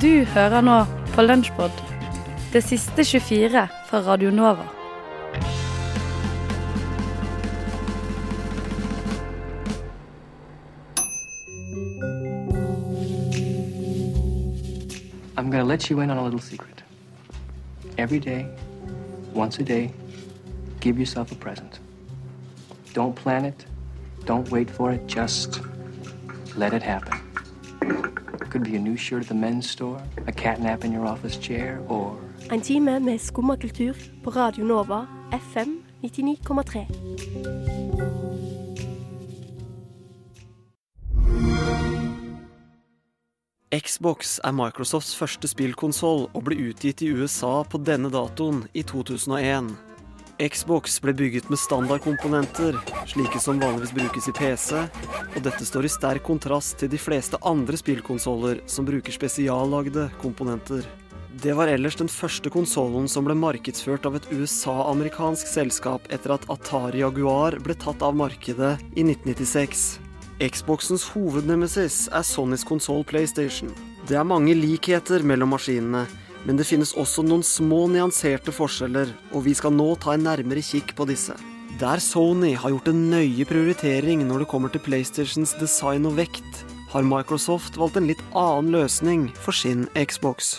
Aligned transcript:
Du 0.00 0.24
hører 0.24 0.60
nå 0.60 0.84
på 1.12 1.22
Lunsjpod, 1.22 1.70
det 2.52 2.62
siste 2.64 3.04
24 3.04 3.68
fra 3.88 3.98
Radio 4.00 4.30
Nova. 4.30 4.64
I'm 15.36 15.50
to 15.52 15.64
let 15.64 15.90
you 15.90 16.00
in 16.00 16.10
on 16.10 16.16
a 16.16 16.24
little 16.24 16.40
secret. 16.40 16.82
Every 17.98 18.18
day, 18.18 18.46
once 19.34 19.58
a 19.58 19.64
day, 19.64 19.92
give 20.80 20.98
yourself 20.98 21.32
a 21.32 21.34
present. 21.34 21.80
Don't 22.94 23.14
plan 23.14 23.44
it. 23.44 23.66
Don't 24.24 24.50
wait 24.50 24.70
for 24.70 24.90
it. 24.92 25.06
Just 25.06 25.60
let 26.56 26.72
it 26.72 26.82
happen. 26.82 27.21
Could 28.52 28.70
be 28.70 28.76
a 28.76 28.78
new 28.78 28.96
shirt 28.98 29.22
at 29.22 29.28
the 29.28 29.34
men's 29.34 29.70
store, 29.70 30.02
a 30.26 30.32
catnap 30.32 30.84
in 30.84 30.92
your 30.92 31.06
office 31.06 31.38
chair, 31.38 31.78
or 31.88 32.18
En 32.50 32.60
time 32.60 33.00
med 33.00 33.18
skummakultur 33.18 33.94
på 34.24 34.30
Radio 34.30 34.64
Nova 34.64 35.06
FM 35.32 35.68
99,3. 36.02 36.78
Xbox 43.78 44.38
er 44.44 44.50
Microsofts 44.52 45.16
første 45.16 45.48
spillkonsoll 45.48 46.28
og 46.34 46.44
ble 46.44 46.56
utgitt 46.68 47.02
i 47.02 47.08
USA 47.08 47.62
på 47.62 47.78
denne 47.78 48.10
datoen 48.12 48.66
i 48.74 48.82
2001. 48.82 49.91
Xbox 50.42 50.96
ble 50.98 51.12
bygget 51.14 51.46
med 51.52 51.58
standardkomponenter, 51.58 52.74
slike 53.06 53.38
som 53.38 53.60
vanligvis 53.62 53.92
brukes 53.94 54.26
i 54.26 54.32
PC, 54.34 54.80
og 55.36 55.44
dette 55.44 55.66
står 55.68 55.86
i 55.86 55.90
sterk 55.92 56.24
kontrast 56.26 56.80
til 56.80 56.90
de 56.90 56.98
fleste 56.98 57.38
andre 57.46 57.78
spillkonsoller 57.78 58.58
som 58.66 58.88
bruker 58.88 59.14
spesiallagde 59.14 60.08
komponenter. 60.18 60.82
Det 61.42 61.54
var 61.54 61.70
ellers 61.70 61.94
den 62.00 62.10
første 62.10 62.50
konsollen 62.50 63.06
som 63.08 63.28
ble 63.28 63.36
markedsført 63.38 64.08
av 64.08 64.18
et 64.18 64.26
USA-amerikansk 64.34 65.46
selskap 65.46 66.10
etter 66.10 66.34
at 66.34 66.48
Atari 66.50 67.04
Jaguar 67.04 67.60
ble 67.62 67.78
tatt 67.78 68.02
av 68.02 68.18
markedet 68.18 68.74
i 68.96 69.06
1996. 69.06 69.86
Xboxens 70.42 71.06
hovednemesis 71.14 72.08
er 72.10 72.26
Sonys 72.26 72.66
konsoll 72.66 73.06
PlayStation. 73.06 73.70
Det 74.10 74.18
er 74.18 74.26
mange 74.26 74.58
likheter 74.58 75.22
mellom 75.22 75.54
maskinene, 75.54 76.02
men 76.46 76.58
det 76.58 76.66
finnes 76.66 76.94
også 76.98 77.22
noen 77.26 77.44
små 77.46 77.84
nyanserte 77.92 78.52
forskjeller, 78.54 79.12
og 79.32 79.44
vi 79.46 79.54
skal 79.54 79.74
nå 79.76 79.92
ta 80.02 80.16
en 80.16 80.26
nærmere 80.26 80.64
kikk 80.64 80.94
på 80.98 81.06
disse. 81.10 81.36
Der 81.80 82.02
Sony 82.02 82.52
har 82.58 82.70
gjort 82.74 82.90
en 82.92 83.06
nøye 83.10 83.46
prioritering 83.48 84.26
når 84.28 84.42
det 84.44 84.50
kommer 84.50 84.72
til 84.72 84.82
PlayStations 84.84 85.54
design 85.60 86.06
og 86.10 86.18
vekt, 86.18 86.64
har 86.92 87.06
Microsoft 87.08 87.78
valgt 87.80 87.96
en 87.96 88.10
litt 88.10 88.20
annen 88.36 88.74
løsning 88.74 89.30
for 89.40 89.56
sin 89.56 89.86
Xbox. 89.96 90.58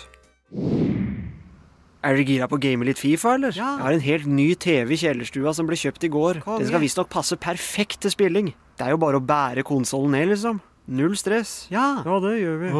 Er 2.03 2.17
dere 2.17 2.25
gira 2.27 2.47
på 2.51 2.57
å 2.57 2.63
game 2.63 2.83
litt 2.83 2.99
Fifa, 2.99 3.37
eller? 3.37 3.53
Ja. 3.55 3.77
Jeg 3.77 3.85
har 3.85 3.95
en 3.95 4.03
helt 4.03 4.25
ny 4.27 4.47
TV 4.59 4.95
i 4.95 4.99
kjellerstua 4.99 5.53
som 5.55 5.69
ble 5.69 5.77
kjøpt 5.79 6.03
i 6.03 6.11
går. 6.11 6.41
Kom, 6.43 6.59
Den 6.59 6.67
skal 6.67 6.83
visstnok 6.83 7.11
passe 7.13 7.37
perfekt 7.39 8.01
til 8.03 8.11
spilling. 8.11 8.49
Det 8.75 8.87
er 8.87 8.91
jo 8.95 8.99
bare 8.99 9.21
å 9.21 9.23
bære 9.23 9.63
konsollen 9.67 10.17
ned, 10.17 10.33
liksom. 10.33 10.59
Null 10.91 11.15
stress. 11.15 11.69
Ja. 11.71 12.01
Ja, 12.03 12.17
det 12.19 12.33
gjør 12.41 12.59
vi. 12.59 12.73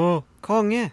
Konge. 0.44 0.90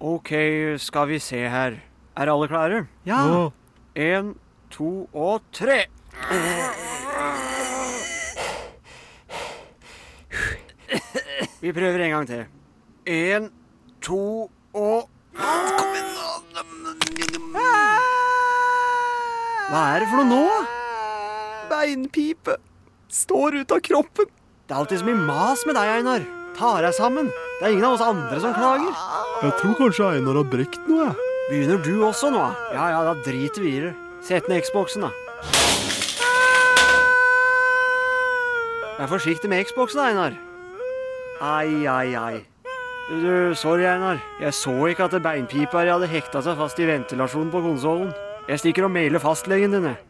Ok, 0.00 0.30
skal 0.78 1.08
vi 1.08 1.18
se 1.18 1.40
her. 1.50 1.80
Er 2.16 2.30
alle 2.30 2.46
klare? 2.48 2.86
Ja. 3.06 3.50
En, 3.98 4.34
to 4.70 5.08
og 5.12 5.42
tre. 5.52 5.86
Vi 11.60 11.72
prøver 11.72 12.04
en 12.04 12.10
gang 12.10 12.26
til. 12.30 12.46
En, 13.06 13.50
to 14.02 14.50
og 14.74 15.08
Kom 15.38 15.94
igjen, 15.94 16.14
nå. 16.14 17.58
Hva 19.68 19.82
er 19.82 20.00
det 20.02 20.08
for 20.08 20.22
noe 20.22 20.30
nå? 20.30 20.64
Beinpipe. 21.68 22.56
Står 23.10 23.58
ut 23.64 23.74
av 23.74 23.82
kroppen. 23.82 24.30
Det 24.66 24.74
er 24.74 24.78
alltid 24.78 25.02
så 25.02 25.10
mye 25.10 25.26
mas 25.26 25.66
med 25.66 25.74
deg, 25.78 25.98
Einar. 25.98 26.37
Ta 26.58 26.72
deg 26.82 26.94
sammen. 26.96 27.28
Det 27.60 27.68
er 27.68 27.72
ingen 27.76 27.86
av 27.86 27.94
oss 27.94 28.02
andre 28.02 28.40
som 28.42 28.54
klager. 28.56 28.90
Jeg 29.44 29.54
tror 29.60 29.76
kanskje 29.78 30.08
Einar 30.16 30.40
har 30.40 30.48
brekt 30.50 30.88
noe, 30.90 31.06
jeg. 31.06 31.26
Begynner 31.48 31.78
du 31.84 31.92
også 32.02 32.32
nå? 32.34 32.42
Ja, 32.74 32.88
ja, 32.90 33.04
da 33.06 33.14
driter 33.22 33.62
vi 33.62 33.76
i 33.76 33.84
det. 33.86 33.92
Sett 34.26 34.50
ned 34.50 34.66
Xboxen, 34.66 35.06
da. 35.06 35.12
Vær 38.98 39.10
forsiktig 39.14 39.50
med 39.52 39.62
Xboxen, 39.70 40.02
Einar. 40.02 40.34
Ai, 41.38 41.86
ai, 41.86 42.18
ai. 42.18 42.42
Du, 43.06 43.14
du, 43.22 43.54
sorry, 43.54 43.86
Einar. 43.86 44.18
Jeg 44.42 44.58
så 44.58 44.74
ikke 44.90 45.06
at 45.06 45.14
beinpipa 45.22 45.86
hadde 45.86 46.10
hekta 46.10 46.42
seg 46.42 46.58
fast 46.58 46.82
i 46.82 46.90
ventilasjonen 46.90 47.54
på 47.54 47.62
konsollen. 47.70 48.10
Jeg 48.50 48.64
stikker 48.64 48.88
og 48.88 48.96
mailer 48.98 49.22
fastlegen 49.22 49.78
din, 49.78 49.92
jeg. 49.92 50.07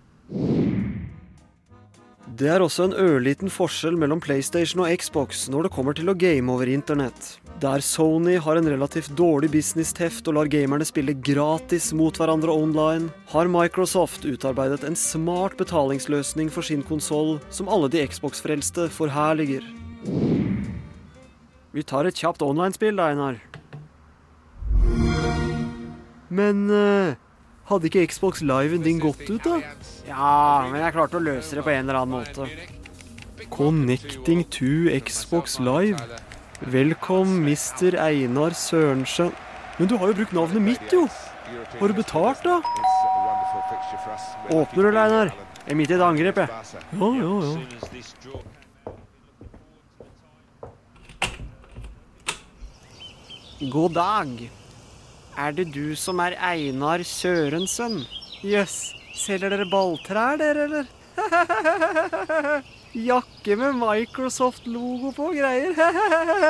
Det 2.39 2.47
er 2.47 2.63
også 2.63 2.85
en 2.87 2.93
ørliten 2.95 3.51
forskjell 3.51 3.97
mellom 3.99 4.21
PlayStation 4.23 4.85
og 4.85 4.93
Xbox 5.03 5.49
når 5.51 5.67
det 5.67 5.71
kommer 5.75 5.97
til 5.99 6.07
å 6.07 6.15
game 6.15 6.53
over 6.53 6.71
internett. 6.71 7.33
Der 7.59 7.83
Sony 7.83 8.37
har 8.39 8.61
en 8.61 8.69
relativt 8.71 9.11
dårlig 9.19 9.49
business-teft 9.57 10.31
og 10.31 10.37
lar 10.37 10.51
gamerne 10.53 10.87
spille 10.87 11.17
gratis 11.19 11.89
mot 11.99 12.15
hverandre 12.15 12.55
online, 12.55 13.11
har 13.33 13.51
Microsoft 13.51 14.23
utarbeidet 14.23 14.87
en 14.87 14.95
smart 14.95 15.59
betalingsløsning 15.59 16.47
for 16.55 16.63
sin 16.63 16.87
konsoll 16.87 17.41
som 17.51 17.67
alle 17.67 17.91
de 17.91 18.07
Xbox-frelste 18.07 18.87
forherliger. 18.95 19.67
Vi 21.75 21.83
tar 21.83 22.07
et 22.07 22.23
kjapt 22.23 22.47
online-spill, 22.47 23.03
Einar. 23.03 23.43
Men 26.31 26.69
eh, 26.71 27.19
hadde 27.69 27.89
ikke 27.89 28.07
Xbox 28.09 28.41
Liven 28.45 28.83
din 28.85 29.01
gått 29.03 29.25
ut, 29.29 29.45
da? 29.45 29.61
Ja, 30.09 30.69
men 30.71 30.81
jeg 30.81 30.95
klarte 30.97 31.19
å 31.19 31.25
løse 31.25 31.59
det 31.59 31.65
på 31.67 31.73
en 31.73 31.85
eller 31.85 32.01
annen 32.01 32.15
måte. 32.17 32.49
Connecting 33.53 34.45
to 34.55 34.89
Xbox 35.05 35.59
Live. 35.61 36.01
Velkommen, 36.61 37.45
Mr. 37.45 37.97
Einar 38.01 38.57
Sørensen. 38.57 39.33
Men 39.79 39.91
du 39.91 39.97
har 40.01 40.11
jo 40.11 40.19
brukt 40.19 40.35
navnet 40.35 40.65
mitt, 40.65 40.93
jo. 40.93 41.07
Har 41.79 41.89
du 41.89 41.95
betalt, 41.97 42.43
da? 42.45 42.61
Åpner 44.51 44.83
du, 44.83 44.99
Einar? 44.99 45.33
Jeg 45.65 45.75
er 45.75 45.79
midt 45.79 45.91
i 45.93 45.97
et 45.99 46.05
angrep, 46.05 46.37
jeg. 46.41 46.49
Ja, 46.99 47.09
ja, 47.21 47.33
ja. 47.45 47.57
God 53.69 53.93
dag. 53.99 54.49
Er 55.39 55.53
det 55.55 55.69
du 55.71 55.95
som 55.95 56.19
er 56.19 56.35
Einar 56.43 57.05
Sørensen? 57.07 58.01
Jøss, 58.43 58.91
selger 59.15 59.53
dere 59.53 59.69
balltrær, 59.71 60.35
dere, 60.41 60.65
eller? 60.67 60.89
Jakke 63.11 63.57
med 63.61 63.79
Microsoft-logo 63.79 65.13
på 65.15 65.29
og 65.31 65.39
greier. 65.39 65.79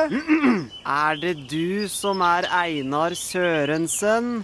er 1.05 1.21
det 1.21 1.35
du 1.51 1.85
som 1.85 2.25
er 2.25 2.49
Einar 2.63 3.13
Sørensen? 3.13 4.39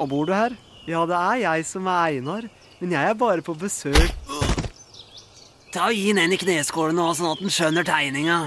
Og 0.00 0.08
bor 0.08 0.24
du 0.32 0.32
her? 0.32 0.56
Ja, 0.88 1.04
det 1.04 1.20
er 1.20 1.44
jeg 1.44 1.68
som 1.68 1.84
er 1.84 2.08
Einar, 2.08 2.48
men 2.80 2.96
jeg 2.96 3.12
er 3.12 3.20
bare 3.20 3.44
på 3.44 3.52
besøk. 3.52 4.16
Ta 5.76 5.90
og 5.90 5.96
Gi 5.98 6.08
den 6.08 6.24
en 6.24 6.32
i 6.32 6.40
kneskålen 6.40 6.96
nå, 6.96 7.12
sånn 7.18 7.34
at 7.36 7.44
den 7.44 7.52
skjønner 7.52 7.84
tegninga. 7.84 8.44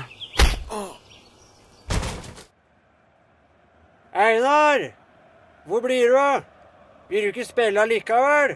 Einar! 4.17 4.95
Hvor 5.67 5.81
blir 5.83 6.09
du 6.09 6.19
av? 6.19 6.45
Vil 7.11 7.25
du 7.25 7.33
ikke 7.33 7.43
spille 7.43 7.81
allikevel? 7.83 8.55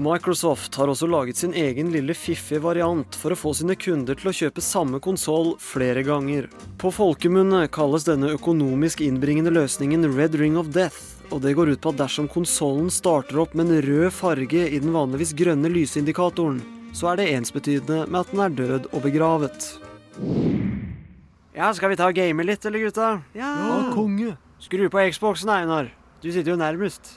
Microsoft 0.00 0.74
har 0.80 0.88
også 0.88 1.04
laget 1.06 1.36
sin 1.36 1.52
egen 1.52 1.90
lille 1.92 2.14
fiffige 2.16 2.62
variant 2.64 3.16
for 3.20 3.34
å 3.34 3.36
få 3.36 3.52
sine 3.58 3.76
kunder 3.76 4.16
til 4.16 4.30
å 4.30 4.34
kjøpe 4.34 4.64
samme 4.64 4.96
konsoll 5.04 5.52
flere 5.60 6.00
ganger. 6.06 6.46
På 6.80 6.88
folkemunne 6.88 7.66
kalles 7.72 8.06
denne 8.08 8.30
økonomisk 8.32 9.02
innbringende 9.04 9.52
løsningen 9.52 10.08
Red 10.16 10.38
Ring 10.40 10.56
of 10.56 10.70
Death, 10.72 11.20
og 11.28 11.42
det 11.44 11.52
går 11.58 11.74
ut 11.74 11.82
på 11.84 11.92
at 11.92 12.00
dersom 12.00 12.30
konsollen 12.32 12.88
starter 12.92 13.42
opp 13.44 13.52
med 13.52 13.68
en 13.68 13.82
rød 13.84 14.08
farge 14.16 14.62
i 14.70 14.80
den 14.80 14.94
vanligvis 14.96 15.34
grønne 15.36 15.68
lysindikatoren, 15.74 16.62
så 16.96 17.12
er 17.12 17.20
det 17.20 17.28
ensbetydende 17.34 18.06
med 18.08 18.22
at 18.24 18.32
den 18.32 18.40
er 18.46 18.56
død 18.62 18.88
og 18.88 19.04
begravet. 19.04 19.68
Ja, 21.52 21.68
skal 21.76 21.92
vi 21.92 22.00
ta 22.00 22.08
og 22.08 22.16
game 22.16 22.48
litt, 22.48 22.64
eller 22.64 22.86
gutta? 22.88 23.10
Ja, 23.36 23.52
konge. 23.92 24.38
Skru 24.62 24.86
på 24.86 25.02
Xboxen, 25.10 25.50
Einar. 25.50 25.88
Du 26.22 26.28
sitter 26.30 26.52
jo 26.52 26.58
nærmest. 26.60 27.16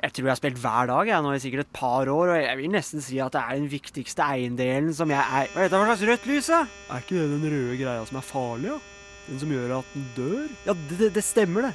Jeg 0.00 0.12
tror 0.12 0.24
jeg 0.28 0.32
har 0.32 0.38
spilt 0.38 0.60
hver 0.60 0.88
dag 0.88 1.08
jeg, 1.10 1.24
nå 1.24 1.32
i 1.32 1.40
sikkert 1.42 1.66
et 1.66 1.74
par 1.76 2.08
år, 2.12 2.32
og 2.32 2.38
jeg 2.40 2.56
vil 2.60 2.72
nesten 2.72 3.04
si 3.04 3.18
at 3.20 3.32
det 3.32 3.42
er 3.42 3.58
den 3.58 3.68
viktigste 3.72 4.24
eiendelen 4.24 4.96
som 4.96 5.12
jeg 5.12 5.20
er 5.20 5.52
Hva 5.52 5.60
er 5.60 5.68
dette 5.68 5.80
for 5.80 5.90
slags 5.90 6.04
rødt 6.08 6.26
lys, 6.28 6.50
da? 6.52 6.62
Er 6.88 7.04
ikke 7.04 7.16
det 7.20 7.28
den 7.34 7.46
røde 7.52 7.78
greia 7.80 8.08
som 8.08 8.20
er 8.20 8.26
farlig, 8.28 8.72
ja? 8.72 8.80
Den 9.28 9.40
som 9.40 9.52
gjør 9.52 9.76
at 9.78 9.94
den 9.94 10.10
dør? 10.16 10.42
Ja, 10.66 10.76
det, 10.88 10.98
det, 11.00 11.12
det 11.18 11.24
stemmer, 11.24 11.68
det. 11.68 11.74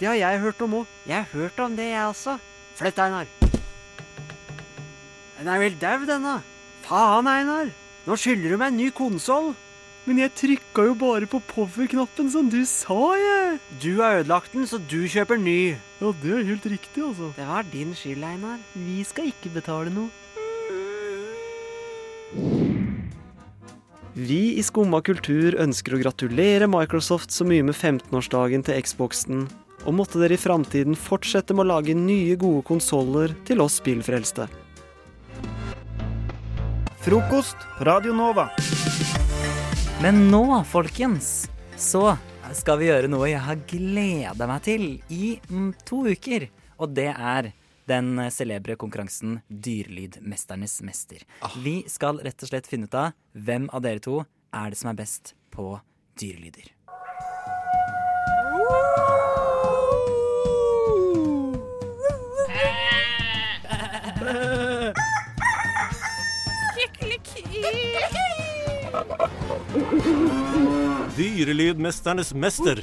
Det 0.00 0.08
har 0.08 0.20
jeg 0.20 0.44
hørt 0.44 0.64
om 0.64 0.78
òg. 0.82 0.94
Jeg 1.08 1.16
har 1.16 1.28
hørt 1.32 1.60
om 1.64 1.76
det, 1.80 1.90
jeg 1.92 2.12
også. 2.12 2.38
Flytt, 2.76 3.00
Einar. 3.00 3.28
Den 5.36 5.52
er 5.52 5.64
vel 5.64 5.80
dau, 5.80 6.00
denne. 6.08 6.40
Faen, 6.84 7.28
Einar. 7.28 7.72
Nå 8.04 8.20
skylder 8.20 8.52
du 8.52 8.60
meg 8.60 8.72
en 8.72 8.82
ny 8.84 8.92
konsoll. 8.96 9.54
Men 10.06 10.20
jeg 10.22 10.34
trykka 10.38 10.84
jo 10.86 10.92
bare 10.94 11.26
på 11.26 11.40
power-knappen 11.50 12.28
som 12.30 12.46
du 12.46 12.60
sa, 12.70 12.94
jeg. 13.18 13.56
Du 13.82 13.96
har 13.98 14.20
ødelagt 14.20 14.52
den, 14.54 14.62
så 14.70 14.78
du 14.78 15.00
kjøper 15.10 15.40
ny. 15.40 15.74
Ja, 15.98 16.12
det 16.22 16.30
er 16.30 16.46
helt 16.46 16.68
riktig, 16.70 17.02
altså. 17.02 17.32
Det 17.34 17.46
var 17.48 17.66
din 17.72 17.90
skyld, 17.90 18.22
Einar. 18.22 18.60
Vi 18.78 19.02
skal 19.08 19.32
ikke 19.32 19.50
betale 19.56 19.90
noe. 19.90 20.06
Vi 24.14 24.40
i 24.56 24.62
Skumma 24.64 25.02
kultur 25.04 25.58
ønsker 25.60 25.96
å 25.96 26.00
gratulere 26.00 26.70
Microsoft 26.70 27.34
så 27.34 27.44
mye 27.44 27.66
med 27.66 27.74
15-årsdagen 27.74 28.62
til 28.64 28.78
Xboxen, 28.86 29.42
og 29.82 29.98
måtte 29.98 30.22
dere 30.22 30.38
i 30.38 30.40
framtiden 30.40 30.94
fortsette 30.94 31.52
med 31.52 31.66
å 31.66 31.72
lage 31.74 31.98
nye, 31.98 32.38
gode 32.38 32.62
konsoller 32.70 33.34
til 33.44 33.60
oss 33.66 33.82
spillfrelste. 33.82 34.46
Frokost 37.02 37.58
på 37.76 37.90
Radio 37.90 38.14
Nova. 38.14 38.48
Men 40.02 40.26
nå, 40.30 40.64
folkens, 40.68 41.50
så 41.76 42.18
skal 42.52 42.76
vi 42.78 42.90
gjøre 42.90 43.08
noe 43.08 43.30
jeg 43.30 43.40
har 43.40 43.62
gleda 43.70 44.48
meg 44.48 44.60
til 44.66 44.84
i 45.08 45.38
mm, 45.48 45.70
to 45.88 46.02
uker. 46.12 46.44
Og 46.76 46.92
det 46.92 47.08
er 47.14 47.48
den 47.88 48.20
celebre 48.34 48.76
konkurransen 48.76 49.38
Dyrlydmesternes 49.48 50.82
mester. 50.84 51.24
Vi 51.64 51.78
skal 51.88 52.20
rett 52.20 52.44
og 52.44 52.52
slett 52.52 52.68
finne 52.68 52.90
ut 52.90 53.00
av 53.00 53.16
hvem 53.32 53.70
av 53.72 53.88
dere 53.88 54.04
to 54.04 54.20
er 54.52 54.74
det 54.74 54.82
som 54.82 54.92
er 54.92 55.00
best 55.00 55.32
på 55.54 55.78
dyrelyder. 56.20 56.75
Dyrelydmesternes 71.16 72.30
mester. 72.34 72.78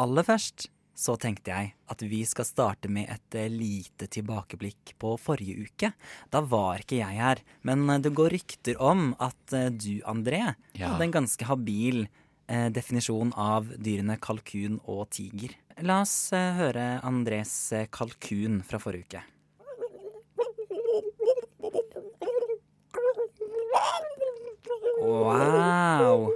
Aller 0.00 0.24
først 0.26 0.68
så 0.96 1.16
tenkte 1.20 1.50
jeg 1.52 1.72
at 1.92 2.02
vi 2.08 2.20
skal 2.28 2.46
starte 2.46 2.88
med 2.92 3.10
et 3.10 3.36
eh, 3.36 3.48
lite 3.52 4.06
tilbakeblikk 4.12 4.92
på 5.02 5.14
forrige 5.20 5.64
uke. 5.66 5.90
Da 6.32 6.40
var 6.46 6.80
ikke 6.84 7.00
jeg 7.00 7.18
her, 7.20 7.40
men 7.66 7.84
eh, 7.90 8.00
det 8.04 8.12
går 8.16 8.32
rykter 8.36 8.78
om 8.80 9.10
at 9.20 9.56
eh, 9.56 9.68
du, 9.72 9.98
André, 10.08 10.40
Ja. 10.78 10.92
hadde 10.92 11.08
en 11.08 11.14
ganske 11.18 11.48
habil 11.48 12.04
eh, 12.48 12.68
definisjon 12.72 13.32
av 13.36 13.68
dyrene 13.76 14.16
kalkun 14.22 14.78
og 14.84 15.08
tiger. 15.16 15.56
La 15.82 16.00
oss 16.06 16.16
eh, 16.36 16.52
høre 16.60 16.86
Andres 17.04 17.54
eh, 17.76 17.88
kalkun 17.92 18.62
fra 18.68 18.80
forrige 18.80 19.08
uke. 19.08 19.24
Wow! 25.02 26.30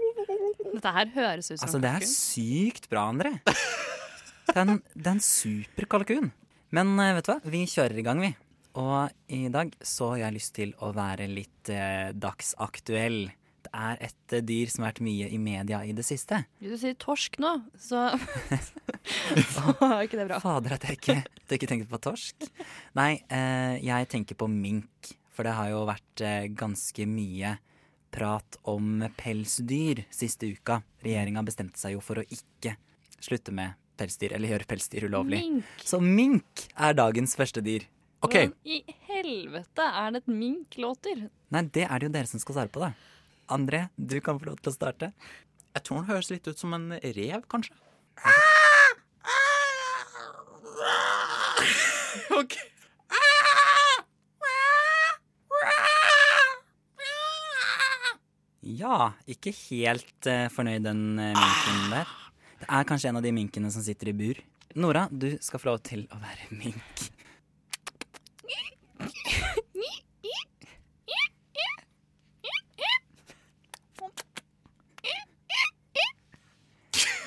Dette 0.74 0.92
her 0.92 1.12
høres 1.14 1.50
ut 1.50 1.60
som 1.60 1.66
Altså, 1.68 1.80
det 1.82 1.92
er 1.92 2.08
sykt 2.10 2.88
bra, 2.90 3.06
André. 3.12 3.36
Det 3.46 4.56
er 4.56 4.64
en, 4.64 4.80
det 4.94 5.06
er 5.06 5.14
en 5.14 5.22
super 5.24 5.86
kalkun. 5.96 6.32
Men 6.74 6.92
eh, 7.02 7.14
vet 7.16 7.28
du 7.28 7.32
hva, 7.32 7.38
vi 7.54 7.62
kjører 7.70 8.00
i 8.00 8.04
gang, 8.06 8.20
vi. 8.24 8.32
Og 8.76 9.32
i 9.32 9.46
dag 9.52 9.72
så 9.80 10.12
har 10.12 10.26
jeg 10.26 10.36
lyst 10.36 10.54
til 10.58 10.74
å 10.84 10.90
være 10.96 11.28
litt 11.30 11.70
eh, 11.72 12.10
dagsaktuell. 12.12 13.28
Det 13.66 13.72
er 13.72 14.02
et 14.10 14.34
eh, 14.36 14.44
dyr 14.46 14.72
som 14.72 14.84
har 14.84 14.92
vært 14.92 15.04
mye 15.06 15.30
i 15.32 15.38
media 15.40 15.80
i 15.86 15.94
det 15.96 16.04
siste. 16.06 16.42
Hvis 16.60 16.74
du 16.74 16.82
sier 16.82 16.98
torsk 17.00 17.38
nå, 17.42 17.54
så 17.80 18.08
Så 19.54 19.76
er 19.86 20.02
ikke 20.04 20.18
det 20.18 20.26
bra. 20.28 20.40
Fader, 20.42 20.76
at 20.76 20.84
jeg 20.86 20.98
ikke, 20.98 21.20
at 21.22 21.54
jeg 21.54 21.60
ikke 21.60 21.70
tenkte 21.70 21.92
på 21.94 22.02
torsk. 22.10 22.50
Nei, 22.98 23.12
eh, 23.32 23.78
jeg 23.86 24.10
tenker 24.12 24.38
på 24.38 24.50
mink. 24.50 25.14
For 25.36 25.44
det 25.44 25.52
har 25.52 25.68
jo 25.68 25.82
vært 25.88 26.22
eh, 26.24 26.46
ganske 26.56 27.04
mye 27.08 27.56
prat 28.16 28.56
om 28.72 29.02
pelsdyr 29.18 30.04
siste 30.14 30.48
uka. 30.56 30.80
Regjeringa 31.04 31.42
bestemte 31.46 31.80
seg 31.80 31.96
jo 31.96 32.02
for 32.04 32.22
å 32.22 32.24
ikke 32.24 32.76
slutte 33.20 33.52
med 33.54 33.76
pelsdyr, 34.00 34.34
eller 34.36 34.54
gjøre 34.54 34.68
pelsdyr 34.68 35.06
ulovlig. 35.08 35.42
Mink. 35.44 35.84
Så 35.84 36.00
mink 36.00 36.66
er 36.76 36.96
dagens 36.96 37.36
første 37.38 37.62
dyr. 37.64 37.86
Hvordan 38.24 38.54
i 38.64 38.80
helvete 39.06 39.84
er 39.86 40.14
det 40.14 40.22
et 40.24 40.30
mink 40.32 40.78
låter? 40.80 41.26
Nei, 41.52 41.62
det 41.72 41.84
er 41.86 42.00
det 42.00 42.08
jo 42.08 42.14
dere 42.16 42.30
som 42.30 42.42
skal 42.42 42.56
svare 42.58 42.72
på, 42.72 42.82
da. 42.82 42.92
André, 43.52 43.86
du 43.96 44.16
kan 44.24 44.40
få 44.40 44.48
lov 44.50 44.58
til 44.62 44.72
å 44.72 44.74
starte. 44.74 45.12
Jeg 45.76 45.84
tror 45.86 46.00
den 46.00 46.08
høres 46.08 46.32
litt 46.32 46.48
ut 46.48 46.58
som 46.58 46.72
en 46.74 46.88
rev, 46.96 47.44
kanskje. 47.52 47.76
Ok. 52.36 52.56
Ja, 58.66 59.12
ikke 59.30 59.52
helt 59.68 60.26
uh, 60.26 60.48
fornøyd 60.50 60.82
den 60.88 61.02
uh, 61.20 61.30
minken 61.30 61.92
der. 61.92 62.08
Det 62.58 62.66
er 62.66 62.86
kanskje 62.88 63.12
en 63.12 63.18
av 63.20 63.22
de 63.22 63.30
minkene 63.36 63.70
som 63.70 63.84
sitter 63.84 64.10
i 64.10 64.14
bur. 64.16 64.40
Nora, 64.74 65.04
du 65.12 65.36
skal 65.44 65.62
få 65.62 65.70
lov 65.70 65.84
til 65.86 66.02
å 66.10 66.18
være 66.18 66.48
mink. 66.50 67.04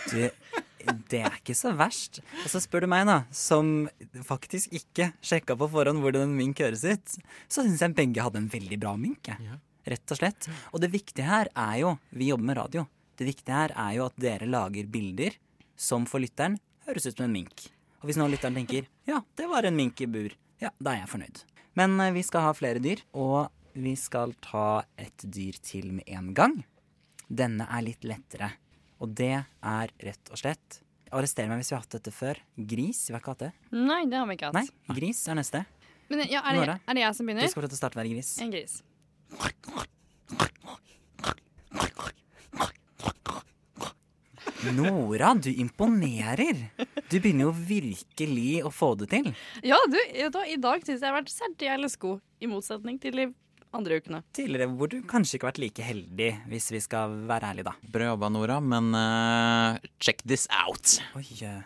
Du, 0.09 0.25
det 1.13 1.21
er 1.21 1.39
ikke 1.39 1.56
så 1.56 1.71
verst. 1.77 2.19
Og 2.44 2.51
så 2.51 2.59
spør 2.65 2.83
du 2.83 2.91
meg, 2.91 3.07
da, 3.07 3.21
som 3.31 3.88
faktisk 4.27 4.75
ikke 4.75 5.13
sjekka 5.24 5.55
på 5.55 5.72
forhånd 5.72 6.03
hvordan 6.03 6.27
en 6.27 6.36
mink 6.36 6.60
høres 6.65 6.84
ut, 6.84 7.17
så 7.48 7.63
syns 7.63 7.86
jeg 7.86 7.96
begge 7.96 8.27
hadde 8.27 8.43
en 8.43 8.51
veldig 8.51 8.84
bra 8.84 8.98
mink. 9.00 9.31
jeg. 9.31 9.60
Rett 9.88 10.12
og 10.12 10.19
slett. 10.19 10.50
Og 10.74 10.81
det 10.83 10.91
viktige 10.91 11.27
her 11.27 11.50
er 11.55 11.75
jo 11.81 11.98
Vi 12.12 12.29
jobber 12.31 12.50
med 12.51 12.57
radio. 12.59 12.86
Det 13.19 13.27
viktige 13.27 13.55
her 13.55 13.74
er 13.75 13.93
jo 13.98 14.07
at 14.07 14.17
dere 14.19 14.48
lager 14.48 14.88
bilder 14.88 15.36
som 15.79 16.05
for 16.07 16.19
lytteren 16.24 16.57
høres 16.88 17.07
ut 17.07 17.15
som 17.17 17.27
en 17.27 17.36
mink. 17.36 17.69
Og 18.00 18.09
hvis 18.09 18.19
nå 18.19 18.27
lytteren 18.31 18.55
tenker 18.55 18.88
ja, 19.07 19.21
det 19.36 19.48
var 19.51 19.67
en 19.67 19.75
mink 19.75 20.00
i 20.01 20.07
bur, 20.07 20.36
ja, 20.62 20.71
da 20.79 20.93
er 20.93 21.03
jeg 21.03 21.12
fornøyd. 21.13 21.41
Men 21.79 21.95
eh, 22.00 22.13
vi 22.15 22.24
skal 22.24 22.45
ha 22.48 22.53
flere 22.55 22.81
dyr, 22.83 23.01
og 23.12 23.50
vi 23.79 23.95
skal 24.00 24.33
ta 24.43 24.83
et 25.00 25.24
dyr 25.24 25.59
til 25.63 25.91
med 25.98 26.07
en 26.07 26.33
gang. 26.36 26.59
Denne 27.27 27.67
er 27.69 27.86
litt 27.86 28.07
lettere, 28.07 28.53
og 29.00 29.12
det 29.19 29.33
er 29.39 29.91
rett 30.03 30.31
og 30.31 30.39
slett 30.39 30.79
Arrester 31.09 31.48
meg 31.50 31.62
hvis 31.62 31.71
vi 31.71 31.75
har 31.75 31.81
hatt 31.81 31.95
dette 31.98 32.12
før. 32.13 32.39
Gris. 32.69 33.07
Vi 33.09 33.15
har 33.15 33.21
ikke 33.24 33.33
hatt 33.33 33.45
det. 33.48 33.51
Nei, 33.74 34.03
det 34.09 34.19
har 34.19 34.27
vi 34.29 34.36
ikke 34.38 34.51
hatt. 34.51 34.59
Nei, 34.59 34.95
gris 35.00 35.24
er 35.25 35.39
neste. 35.39 35.63
Men 36.09 36.21
ja, 36.29 36.43
er, 36.45 36.59
det, 36.62 36.75
er 36.86 36.98
det 36.98 37.01
jeg 37.01 37.17
som 37.17 37.25
Du 37.25 37.29
begynner? 37.31 37.50
skal 37.50 37.62
få 37.62 37.65
lov 37.65 37.71
til 37.71 37.77
å 37.77 37.81
starte 37.81 37.98
å 37.98 38.01
være 38.01 38.12
gris. 38.13 38.29
En 38.43 38.53
gris. 38.53 38.75
Nora, 44.75 45.33
du 45.36 45.50
imponerer! 45.50 46.69
Du 47.09 47.19
begynner 47.19 47.48
jo 47.48 47.51
virkelig 47.55 48.63
å 48.67 48.71
få 48.74 48.93
det 49.00 49.07
til. 49.13 49.29
Ja, 49.65 49.77
du, 49.89 49.98
da, 50.33 50.43
i 50.45 50.57
dag 50.62 50.83
syns 50.83 51.00
jeg 51.00 51.05
jeg 51.05 51.07
har 51.07 51.15
vært 51.21 51.31
særdeles 51.33 51.95
god, 52.01 52.19
i 52.43 52.50
motsetning 52.51 53.00
til 53.01 53.15
de 53.21 53.27
andre 53.75 54.00
ukene. 54.01 54.21
Tidligere 54.36 54.69
hvor 54.74 54.91
du 54.91 55.00
kanskje 55.09 55.38
ikke 55.38 55.48
har 55.48 55.53
vært 55.53 55.63
like 55.63 55.86
heldig, 55.86 56.29
hvis 56.51 56.71
vi 56.75 56.83
skal 56.83 57.15
være 57.29 57.53
ærlige, 57.53 57.69
da. 57.71 57.75
Bra 57.95 58.12
jobba, 58.12 58.31
Nora, 58.36 58.59
men 58.63 58.91
uh, 58.98 59.79
check 60.03 60.24
this 60.27 60.48
out. 60.51 61.00
Oi. 61.17 61.25
eh. 61.45 61.63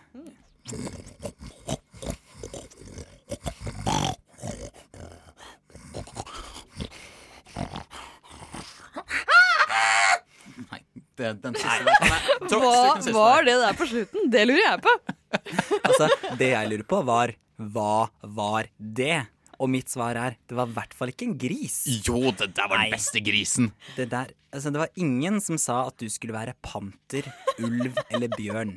Det, 11.20 11.34
den 11.44 11.56
siste 11.60 11.84
der 11.86 12.00
kan 12.00 12.14
jeg 12.14 12.62
Hva 12.64 12.74
siste 12.98 13.14
var 13.16 13.44
der. 13.44 13.50
det 13.52 13.56
der 13.64 13.78
på 13.80 13.88
slutten? 13.92 14.30
Det 14.34 14.46
lurer 14.50 14.66
jeg 14.68 14.82
på. 14.88 14.96
Altså, 15.84 16.08
det 16.40 16.50
jeg 16.54 16.70
lurer 16.70 16.86
på, 16.90 17.00
var 17.08 17.32
hva 17.74 18.08
var 18.38 18.68
det? 18.78 19.24
Og 19.62 19.70
mitt 19.72 19.90
svar 19.92 20.18
er 20.20 20.36
det 20.50 20.56
var 20.58 20.68
i 20.70 20.76
hvert 20.76 20.94
fall 20.98 21.12
ikke 21.14 21.26
en 21.30 21.36
gris. 21.40 21.76
Jo, 22.06 22.32
det 22.36 22.50
der 22.58 22.68
var 22.70 22.80
den 22.82 22.90
Nei. 22.90 22.96
beste 22.96 23.22
grisen. 23.24 23.70
Det, 23.96 24.08
der, 24.12 24.32
altså, 24.52 24.72
det 24.74 24.82
var 24.82 24.90
ingen 25.00 25.38
som 25.46 25.58
sa 25.62 25.84
at 25.88 25.98
du 26.02 26.10
skulle 26.12 26.36
være 26.36 26.56
panter, 26.66 27.30
ulv 27.64 27.98
eller 28.10 28.34
bjørn. 28.34 28.74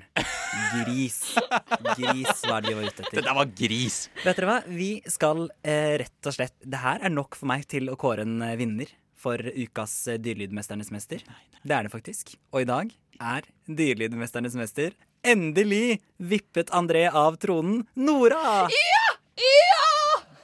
Gris. 0.85 1.19
Gris 1.97 2.45
var 2.47 2.63
det 2.65 2.73
vi 2.73 2.77
var 2.79 2.87
ute 2.91 3.03
etter. 3.07 3.17
Det 3.19 3.25
der 3.27 3.39
var 3.41 3.51
gris. 3.59 3.99
Vet 4.23 4.39
dere 4.41 4.51
hva? 4.53 4.59
Vi 4.69 4.91
skal 5.13 5.47
eh, 5.65 5.97
rett 6.05 6.29
og 6.31 6.37
slett 6.37 6.55
Det 6.65 6.81
her 6.85 7.03
er 7.05 7.13
nok 7.13 7.37
for 7.41 7.51
meg 7.51 7.67
til 7.73 7.91
å 7.93 7.99
kåre 8.01 8.25
en 8.29 8.39
eh, 8.47 8.57
vinner 8.61 8.93
for 9.27 9.43
ukas 9.43 9.97
eh, 10.13 10.21
Dyrlydmesternes 10.23 10.93
mester. 10.95 11.25
Det 11.67 11.75
er 11.75 11.89
det 11.89 11.93
faktisk. 11.93 12.37
Og 12.55 12.63
i 12.63 12.69
dag 12.71 12.95
er 13.19 13.49
Dyrlydmesternes 13.67 14.55
mester 14.59 14.95
endelig 15.27 15.99
vippet 16.23 16.71
André 16.71 17.09
av 17.11 17.37
tronen. 17.43 17.83
Nora! 17.99 18.69
Ja! 18.71 19.07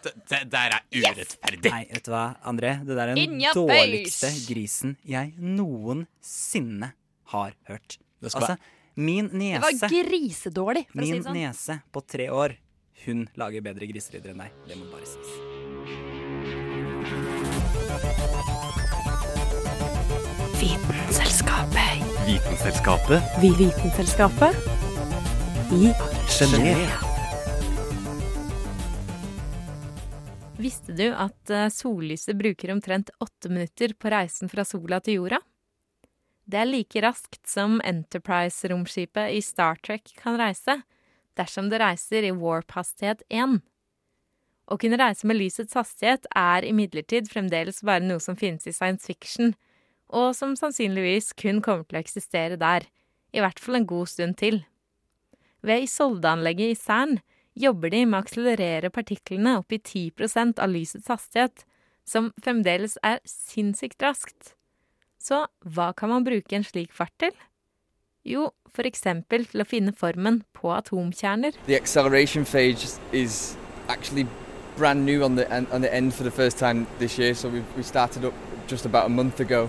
Det, 0.02 0.12
det 0.26 0.40
der 0.50 0.74
er 0.74 0.82
urettferdig. 0.90 1.70
Nei, 1.70 1.84
vet 1.92 2.08
du 2.08 2.10
hva, 2.10 2.24
André? 2.50 2.72
Det 2.82 2.96
der 2.98 3.12
er 3.12 3.20
den 3.20 3.38
dårligste 3.54 4.32
face. 4.32 4.48
grisen 4.50 4.96
jeg 5.06 5.30
noensinne 5.38 6.90
har 7.36 7.54
hørt. 7.70 8.00
Det 8.18 8.34
Altså, 8.34 8.56
min 8.98 9.30
Det 9.30 9.62
var 9.62 9.78
grisedårlig, 9.94 10.86
for 10.90 10.98
å 10.98 11.06
si 11.06 11.12
Min 11.12 11.22
det 11.22 11.30
sånn. 11.30 11.38
nese 11.38 11.80
på 11.94 12.02
tre 12.02 12.28
år, 12.34 12.58
hun 13.06 13.28
lager 13.38 13.62
bedre 13.62 13.86
griselyder 13.86 14.34
enn 14.34 14.42
deg. 14.42 14.62
Det 14.66 14.78
må 14.82 14.90
bare 14.90 15.06
sies. 15.06 15.51
Vitenselskapet. 20.60 22.26
Vitenselskapet. 22.26 23.22
Vi 23.40 23.50
Vitenselskapet. 23.58 24.56
I 25.72 25.94
Genéve. 26.28 26.88
Visste 30.62 30.92
du 30.92 31.08
at 31.10 31.50
eh, 31.50 31.68
sollyset 31.68 32.36
bruker 32.38 32.70
omtrent 32.72 33.10
åtte 33.18 33.50
minutter 33.50 33.94
på 33.98 34.12
reisen 34.12 34.50
fra 34.52 34.64
sola 34.64 35.00
til 35.02 35.18
jorda? 35.18 35.40
Det 36.46 36.60
er 36.60 36.68
like 36.68 37.02
raskt 37.02 37.42
som 37.48 37.80
Enterprise-romskipet 37.86 39.34
i 39.34 39.42
Star 39.42 39.78
Trek 39.82 40.12
kan 40.18 40.38
reise, 40.38 40.82
dersom 41.38 41.70
det 41.72 41.80
reiser 41.82 42.26
i 42.28 42.32
warp-hastighet 42.34 43.24
1. 43.30 43.58
Å 44.72 44.78
kunne 44.80 44.96
reise 44.96 45.28
med 45.28 45.36
lysets 45.36 45.76
hastighet 45.76 46.24
er 46.38 46.64
imidlertid 46.64 47.28
fremdeles 47.28 47.82
bare 47.84 48.04
noe 48.06 48.22
som 48.24 48.38
finnes 48.40 48.64
i 48.64 48.72
science 48.72 49.04
fiction, 49.04 49.52
og 50.08 50.32
som 50.36 50.54
sannsynligvis 50.56 51.34
kun 51.36 51.60
kommer 51.64 51.84
til 51.84 51.98
å 51.98 52.00
eksistere 52.00 52.56
der, 52.60 52.86
i 53.36 53.40
hvert 53.44 53.60
fall 53.60 53.76
en 53.80 53.88
god 53.88 54.08
stund 54.08 54.38
til. 54.40 54.62
Ved 55.60 55.84
Isolde-anlegget 55.84 56.72
i 56.72 56.78
Cern 56.78 57.18
jobber 57.52 57.92
de 57.92 58.06
med 58.06 58.16
å 58.16 58.22
akselerere 58.24 58.92
partiklene 58.92 59.58
opp 59.60 59.72
i 59.76 59.80
10 59.80 60.56
av 60.56 60.72
lysets 60.72 61.08
hastighet, 61.12 61.66
som 62.08 62.32
fremdeles 62.42 62.96
er 63.04 63.20
sinnssykt 63.28 64.02
raskt. 64.02 64.54
Så 65.20 65.44
hva 65.62 65.92
kan 65.94 66.10
man 66.10 66.24
bruke 66.26 66.56
en 66.56 66.66
slik 66.66 66.96
fart 66.96 67.14
til? 67.20 67.36
Jo, 68.24 68.48
eksempel 68.72 69.44
til 69.50 69.62
å 69.62 69.68
finne 69.68 69.92
formen 69.92 70.42
på 70.56 70.72
atomkjerner. 70.72 71.60
The 71.68 71.76
acceleration 71.76 72.44
phase 72.48 72.98
is 73.12 73.52
brand 74.76 75.04
new 75.04 75.24
on 75.24 75.34
the 75.34 75.52
on 75.72 75.80
the 75.80 75.92
end 75.92 76.14
for 76.14 76.22
the 76.22 76.30
first 76.30 76.58
time 76.58 76.86
this 76.98 77.18
year. 77.18 77.34
So 77.34 77.48
we 77.48 77.62
we 77.76 77.82
started 77.82 78.24
up 78.24 78.34
just 78.66 78.84
about 78.84 79.06
a 79.06 79.10
month 79.10 79.40
ago. 79.40 79.68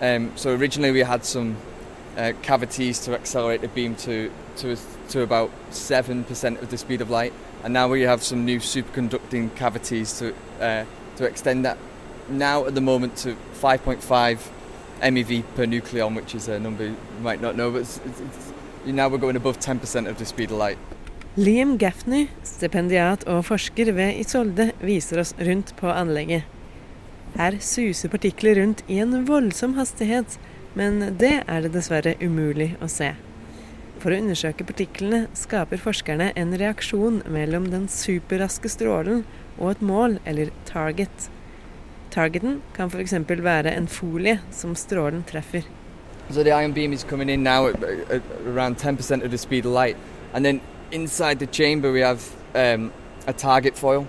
Um, 0.00 0.32
so 0.36 0.54
originally 0.54 0.90
we 0.90 1.00
had 1.00 1.24
some 1.24 1.56
uh, 2.16 2.32
cavities 2.42 2.98
to 3.00 3.14
accelerate 3.14 3.60
the 3.60 3.68
beam 3.68 3.94
to 3.96 4.30
to 4.56 4.76
to 5.10 5.22
about 5.22 5.50
seven 5.70 6.24
percent 6.24 6.60
of 6.60 6.70
the 6.70 6.78
speed 6.78 7.00
of 7.00 7.10
light, 7.10 7.32
and 7.64 7.72
now 7.72 7.88
we 7.88 8.02
have 8.02 8.22
some 8.22 8.44
new 8.44 8.58
superconducting 8.58 9.54
cavities 9.56 10.18
to 10.18 10.34
uh, 10.60 10.84
to 11.16 11.24
extend 11.24 11.64
that 11.64 11.78
now 12.28 12.66
at 12.66 12.74
the 12.74 12.80
moment 12.80 13.16
to 13.16 13.36
5.5 13.60 14.38
MeV 15.00 15.44
per 15.54 15.66
nucleon, 15.66 16.14
which 16.14 16.34
is 16.34 16.48
a 16.48 16.58
number 16.58 16.86
you 16.86 16.96
might 17.20 17.40
not 17.40 17.56
know, 17.56 17.70
but 17.70 17.82
it's, 17.82 17.98
it's, 17.98 18.20
it's, 18.20 18.52
now 18.86 19.08
we're 19.08 19.18
going 19.18 19.36
above 19.36 19.58
10% 19.58 20.08
of 20.08 20.18
the 20.18 20.24
speed 20.24 20.50
of 20.50 20.56
light. 20.56 20.78
Liam 21.32 21.78
Gaffney, 21.80 22.26
stipendiat 22.44 23.22
og 23.24 23.46
forsker 23.48 23.88
ved 23.96 24.18
Isolde, 24.20 24.66
viser 24.84 25.22
oss 25.22 25.30
rundt 25.40 25.70
på 25.78 25.88
anlegget. 25.88 26.44
Her 27.38 27.54
suser 27.64 28.10
partikler 28.12 28.58
rundt 28.60 28.82
i 28.84 28.98
en 29.00 29.22
voldsom 29.24 29.72
hastighet, 29.78 30.34
men 30.76 31.00
det 31.16 31.38
er 31.40 31.62
det 31.64 31.70
dessverre 31.72 32.12
umulig 32.20 32.74
å 32.84 32.88
se. 32.92 33.14
For 34.02 34.12
å 34.12 34.18
undersøke 34.20 34.66
partiklene 34.68 35.22
skaper 35.32 35.80
forskerne 35.80 36.26
en 36.36 36.52
reaksjon 36.60 37.22
mellom 37.32 37.70
den 37.72 37.86
superraske 37.88 38.68
strålen 38.68 39.24
og 39.56 39.70
et 39.70 39.86
mål, 39.88 40.18
eller 40.28 40.52
target. 40.68 41.30
Targeten 42.12 42.60
kan 42.76 42.92
f.eks. 42.92 43.16
være 43.24 43.72
en 43.72 43.88
folie 43.88 44.36
som 44.52 44.76
strålen 44.76 45.24
treffer. 45.24 45.64
So 46.28 46.44
the 46.44 46.52
ion 46.52 46.76
beam 46.76 46.92
is 46.92 47.04
coming 47.04 47.30
in 47.30 47.42
now 47.42 47.68
at, 47.68 47.82
at 48.12 48.22
around 48.44 48.76
10% 48.76 49.24
of 49.24 49.30
the 49.30 49.38
speed 49.38 49.64
of 49.64 49.72
light. 49.72 49.96
And 50.34 50.44
then 50.44 50.60
inside 50.92 51.38
the 51.38 51.46
chamber 51.46 51.90
we 51.90 52.00
have 52.00 52.30
um, 52.54 52.92
a 53.26 53.32
target 53.32 53.76
foil. 53.76 54.06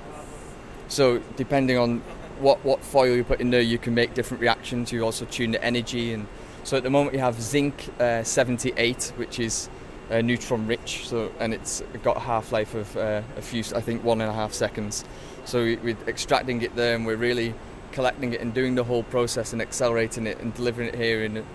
So 0.88 1.20
depending 1.38 1.78
on 1.78 2.00
what, 2.40 2.64
what 2.64 2.84
foil 2.84 3.16
you 3.16 3.24
put 3.24 3.40
in 3.40 3.50
there, 3.50 3.62
you 3.62 3.78
can 3.78 3.96
make 3.96 4.14
different 4.14 4.42
reactions. 4.42 4.92
You 4.92 5.04
also 5.04 5.26
tune 5.26 5.52
the 5.52 5.64
energy. 5.64 6.14
And 6.14 6.28
so 6.64 6.78
at 6.78 6.84
the 6.84 6.90
moment 6.90 7.16
you 7.16 7.22
have 7.22 7.42
zinc 7.42 7.90
uh, 8.00 8.24
78, 8.24 9.14
which 9.16 9.40
is 9.40 9.70
uh, 10.12 10.22
neutron 10.22 10.68
rich. 10.68 11.08
So 11.08 11.32
and 11.40 11.54
it's 11.54 11.82
got 12.04 12.18
a 12.18 12.22
half-life 12.22 12.76
of 12.76 12.98
uh, 12.98 13.22
a 13.38 13.42
few, 13.42 13.64
I 13.76 13.82
think, 13.82 14.04
one 14.04 14.22
and 14.22 14.30
a 14.30 14.34
half 14.34 14.54
seconds. 14.54 15.06
So 15.46 15.64
we, 15.64 15.78
we're 15.78 15.98
extracting 16.08 16.62
it 16.62 16.76
there, 16.76 16.96
and 16.96 17.06
we're 17.06 17.16
really 17.16 17.54
collecting 17.92 18.34
it 18.34 18.42
and 18.42 18.54
doing 18.54 18.76
the 18.76 18.84
whole 18.84 19.04
process 19.04 19.54
and 19.54 19.62
accelerating 19.62 20.26
it 20.28 20.40
and 20.40 20.54
delivering 20.54 20.90
it 20.90 20.96
here 20.96 21.24
in 21.24 21.46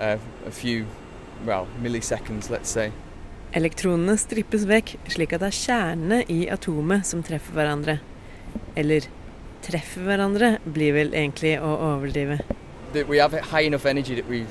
a, 0.00 0.18
a 0.44 0.50
few, 0.50 0.86
well, 1.44 1.66
milliseconds, 1.80 2.50
let's 2.50 2.68
say. 2.68 2.92
Elektronene 3.56 4.18
strippes 4.20 4.66
vekk, 4.68 4.90
slik 5.08 5.30
at 5.32 5.40
det 5.40 5.48
er 5.48 5.56
kjernene 5.56 6.16
i 6.28 6.42
atomet 6.52 7.06
som 7.08 7.22
treffer 7.24 7.56
hverandre. 7.56 7.94
Eller 8.76 9.06
treffer 9.64 10.04
hverandre 10.04 10.50
blir 10.66 10.92
vel 10.92 11.14
egentlig 11.16 11.54
å 11.56 11.70
overdrive. 11.94 12.36
Vi 12.92 13.18
have 13.18 13.40
high 13.52 13.64
enough 13.64 13.86
energy 13.86 14.14
that 14.14 14.28
we 14.28 14.44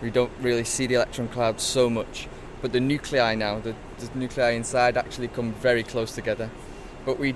we 0.00 0.10
don't 0.10 0.30
really 0.40 0.62
see 0.62 0.86
the 0.86 0.94
electron 0.94 1.26
cloud 1.26 1.60
so 1.60 1.90
much. 1.90 2.28
But 2.62 2.72
the 2.72 2.80
nuclei 2.80 3.34
now, 3.34 3.58
the, 3.58 3.74
the 3.98 4.08
nuclei 4.14 4.52
inside 4.52 4.96
actually 4.96 5.28
come 5.28 5.52
very 5.54 5.82
close 5.82 6.14
together. 6.14 6.48
But 7.04 7.18
we 7.18 7.34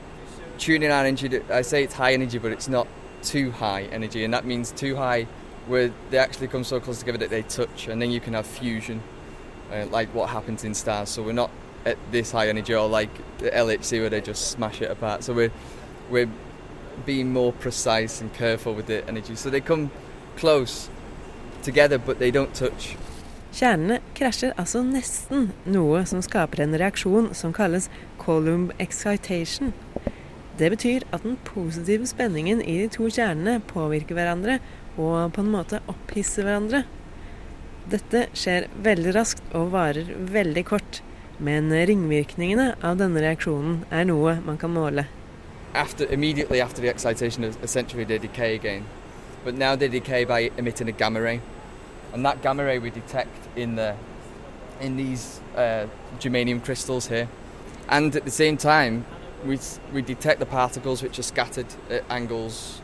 tune 0.59 0.85
in 0.85 0.92
our 0.92 1.04
energy. 1.04 1.28
To, 1.30 1.42
I 1.50 1.62
say 1.62 1.82
it's 1.82 1.94
high 1.94 2.12
energy, 2.12 2.38
but 2.38 2.52
it's 2.52 2.68
not 2.68 2.87
too 3.23 3.50
high 3.50 3.88
energy, 3.90 4.25
and 4.25 4.32
that 4.35 4.44
means 4.44 4.71
too 4.71 4.94
high 4.94 5.26
where 5.66 5.92
they 6.11 6.18
actually 6.18 6.47
come 6.47 6.62
so 6.62 6.78
close 6.78 7.00
together 7.00 7.26
that 7.26 8.47
fusion, 8.47 9.02
uh, 9.73 9.87
like 9.91 10.14
what 10.14 10.29
happens 10.29 10.64
in 10.64 10.75
stars. 10.75 11.09
So 11.09 11.23
we're 11.23 11.33
not 11.33 11.50
at 11.85 11.99
this 12.11 12.31
high 12.33 12.49
energy 12.49 12.75
or 12.75 12.88
like 12.88 13.11
LHC 13.41 14.00
where 14.00 14.11
they 14.11 14.21
just 14.21 14.50
smash 14.50 14.83
it 14.83 14.91
apart. 14.91 15.25
So 15.25 15.33
we're 15.33 15.52
we're 16.11 16.31
being 17.07 17.33
more 17.33 17.52
precise 17.52 18.21
and 18.21 18.33
careful 18.35 18.75
with 18.75 18.87
the 18.87 19.07
energy. 19.09 19.35
So 19.35 19.50
they 19.50 19.61
come 19.61 19.91
close 20.37 20.88
together, 21.62 21.99
but 21.99 22.19
they 22.19 22.31
don't 22.31 22.55
touch. 22.55 22.97
Kjernene 23.52 23.99
krasjer 24.17 24.55
altså 24.57 24.81
nesten, 24.81 25.50
noe 25.69 26.07
som 26.09 26.23
skaper 26.25 26.62
en 26.64 26.76
reaksjon 26.81 27.35
som 27.37 27.52
kalles 27.52 27.91
column 28.19 28.71
excitation. 28.81 29.75
Det 30.57 30.71
betyr 30.73 31.05
at 31.12 31.25
den 31.26 31.37
positive 31.45 32.07
spenningen 32.09 32.62
i 32.64 32.79
de 32.81 32.88
to 32.93 33.11
kjernene 33.12 33.61
påvirker 33.69 34.17
hverandre 34.17 34.59
og 34.97 35.35
på 35.37 35.45
en 35.45 35.52
måte 35.52 35.83
opphisser 35.88 36.49
hverandre. 36.49 36.85
Dette 37.90 38.28
skjer 38.38 38.68
veldig 38.84 39.14
raskt 39.16 39.54
og 39.58 39.72
varer 39.72 40.12
veldig 40.30 40.64
kort, 40.68 41.00
men 41.42 41.72
ringvirkningene 41.72 42.76
av 42.84 43.00
denne 43.00 43.22
reaksjonen 43.24 43.80
er 43.90 44.06
noe 44.06 44.36
man 44.46 44.60
kan 44.60 44.70
måle. 44.70 45.08
After, 45.74 46.06
immediately 46.06 46.60
after 46.60 46.82
the 46.82 46.88
excitation, 46.88 47.44
essentially 47.62 48.04
they 48.04 48.18
decay 48.18 48.54
again. 48.54 48.84
But 49.44 49.54
now 49.54 49.74
they 49.74 49.88
decay 49.88 50.24
by 50.24 50.50
emitting 50.56 50.88
a 50.88 50.92
gamma 50.92 51.20
ray. 51.20 51.40
And 52.12 52.24
that 52.24 52.42
gamma 52.42 52.64
ray 52.64 52.78
we 52.78 52.90
detect 52.90 53.48
in 53.56 53.76
the 53.76 53.96
in 54.80 54.96
these 54.96 55.40
uh, 55.56 55.86
germanium 56.18 56.62
crystals 56.62 57.08
here. 57.08 57.28
And 57.88 58.14
at 58.14 58.24
the 58.24 58.30
same 58.30 58.56
time, 58.56 59.04
we, 59.44 59.58
we 59.92 60.02
detect 60.02 60.40
the 60.40 60.46
particles 60.46 61.02
which 61.02 61.18
are 61.18 61.22
scattered 61.22 61.66
at 61.90 62.04
angles 62.10 62.80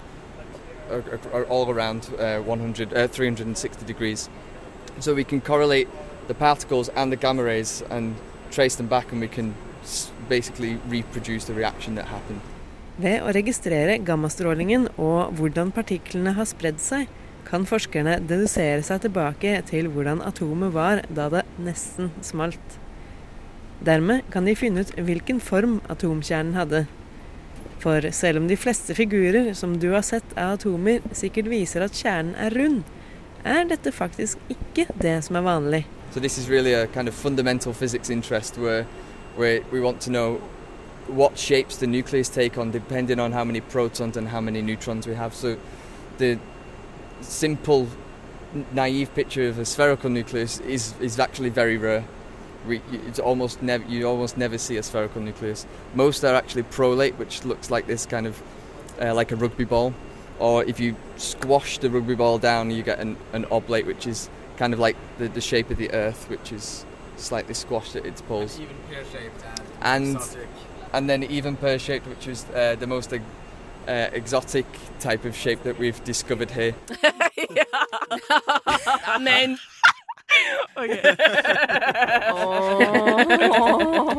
are, 0.90 1.02
are 1.32 1.44
all 1.44 1.70
around 1.70 2.08
uh, 2.18 2.40
100, 2.40 2.94
uh, 2.94 3.08
360 3.08 3.84
degrees. 3.84 4.28
So 5.00 5.14
we 5.14 5.24
can 5.24 5.40
correlate 5.40 5.88
the 6.26 6.34
particles 6.34 6.88
and 6.96 7.12
the 7.12 7.16
gamma 7.16 7.42
rays 7.42 7.82
and 7.90 8.16
trace 8.50 8.76
them 8.76 8.88
back, 8.88 9.12
and 9.12 9.20
we 9.20 9.28
can 9.28 9.54
basically 10.28 10.78
reproduce 10.88 11.44
the 11.44 11.54
reaction 11.54 11.94
that 11.94 12.06
happened. 12.06 12.40
Ved 12.98 13.22
å 13.22 13.30
registrere 13.30 14.00
gammastrålingen 14.02 14.88
og 14.98 15.36
hvordan 15.38 15.70
partiklene 15.70 16.34
har 16.34 16.48
spredd 16.50 16.80
seg, 16.82 17.06
kan 17.48 17.64
forskerne 17.64 18.18
dedusere 18.28 18.82
seg 18.84 19.04
tilbake 19.06 19.54
til 19.70 19.86
hvordan 19.94 20.20
atomet 20.26 20.74
var 20.74 21.04
da 21.08 21.28
det 21.32 21.44
nesten 21.62 22.10
smalt. 22.20 22.76
Dermed 23.86 24.26
kan 24.34 24.44
de 24.44 24.56
finne 24.58 24.82
ut 24.82 24.92
hvilken 24.98 25.38
form 25.40 25.78
atomkjernen 25.88 26.58
hadde. 26.58 26.82
For 27.78 28.02
selv 28.10 28.42
om 28.42 28.48
de 28.50 28.58
fleste 28.58 28.96
figurer 28.98 29.52
som 29.54 29.78
du 29.78 29.92
har 29.94 30.02
sett 30.02 30.34
av 30.34 30.58
atomer 30.58 31.06
sikkert 31.14 31.48
viser 31.54 31.86
at 31.86 31.94
kjernen 31.94 32.34
er 32.34 32.58
rund, 32.58 32.82
er 33.48 33.64
dette 33.68 33.92
faktisk 33.92 34.38
ikke 34.50 34.86
det 35.02 35.24
som 35.24 35.36
er 35.36 35.40
vanlig. 35.46 35.86
So 36.10 36.20
this 36.20 36.38
is 36.38 36.48
really 36.48 36.72
a 36.74 36.86
kind 36.86 37.08
of 37.08 37.14
fundamental 37.14 37.72
physics 37.72 38.10
interest 38.10 38.58
where, 38.58 38.84
where 39.36 39.60
we 39.72 39.80
want 39.80 40.00
to 40.00 40.10
know 40.10 40.40
what 41.08 41.38
shapes 41.38 41.76
the 41.76 41.86
nucleus 41.86 42.28
take 42.28 42.58
on 42.58 42.70
depending 42.70 43.20
on 43.20 43.32
how 43.32 43.44
many 43.44 43.60
protons 43.60 44.16
and 44.16 44.28
how 44.28 44.40
many 44.40 44.62
neutrons 44.62 45.06
we 45.06 45.14
have. 45.14 45.34
So 45.34 45.56
the 46.18 46.38
simple 47.20 47.86
naive 48.72 49.14
picture 49.14 49.48
of 49.48 49.58
a 49.58 49.64
spherical 49.64 50.10
nucleus 50.10 50.60
is, 50.60 50.94
is 51.00 51.18
actually 51.18 51.50
very 51.50 51.76
rare. 51.76 52.04
We, 52.66 52.82
it's 53.06 53.18
almost 53.18 53.62
never 53.62 53.84
you 53.84 54.06
almost 54.06 54.36
never 54.36 54.58
see 54.58 54.76
a 54.76 54.82
spherical 54.82 55.22
nucleus. 55.22 55.66
Most 55.94 56.24
are 56.24 56.34
actually 56.34 56.64
prolate, 56.64 57.16
which 57.18 57.44
looks 57.44 57.70
like 57.70 57.86
this 57.86 58.04
kind 58.04 58.26
of 58.26 58.42
uh, 59.00 59.14
like 59.14 59.32
a 59.32 59.36
rugby 59.36 59.64
ball. 59.64 59.94
Or 60.38 60.64
if 60.64 60.78
you 60.80 60.96
squash 61.16 61.78
the 61.78 61.90
rugby 61.90 62.14
ball 62.14 62.38
down, 62.38 62.70
you 62.70 62.82
get 62.82 62.98
an, 63.00 63.16
an 63.32 63.44
oblate, 63.50 63.86
which 63.86 64.06
is 64.06 64.30
kind 64.56 64.72
of 64.72 64.78
like 64.78 64.96
the, 65.18 65.28
the 65.28 65.40
shape 65.40 65.70
of 65.70 65.78
the 65.78 65.90
Earth, 65.92 66.28
which 66.28 66.52
is 66.52 66.84
slightly 67.16 67.54
squashed 67.54 67.96
at 67.96 68.06
its 68.06 68.22
poles. 68.22 68.60
Even 68.60 68.76
pear-shaped 68.88 69.44
and 69.82 70.16
exotic. 70.16 70.48
and 70.92 71.10
then 71.10 71.24
even 71.24 71.56
pear-shaped, 71.56 72.06
which 72.06 72.28
is 72.28 72.44
uh, 72.54 72.76
the 72.78 72.86
most 72.86 73.12
uh, 73.12 73.18
exotic 74.12 74.66
type 75.00 75.24
of 75.24 75.34
shape 75.36 75.62
that 75.64 75.78
we've 75.78 76.02
discovered 76.04 76.50
here. 76.50 76.74
Men 79.20 79.58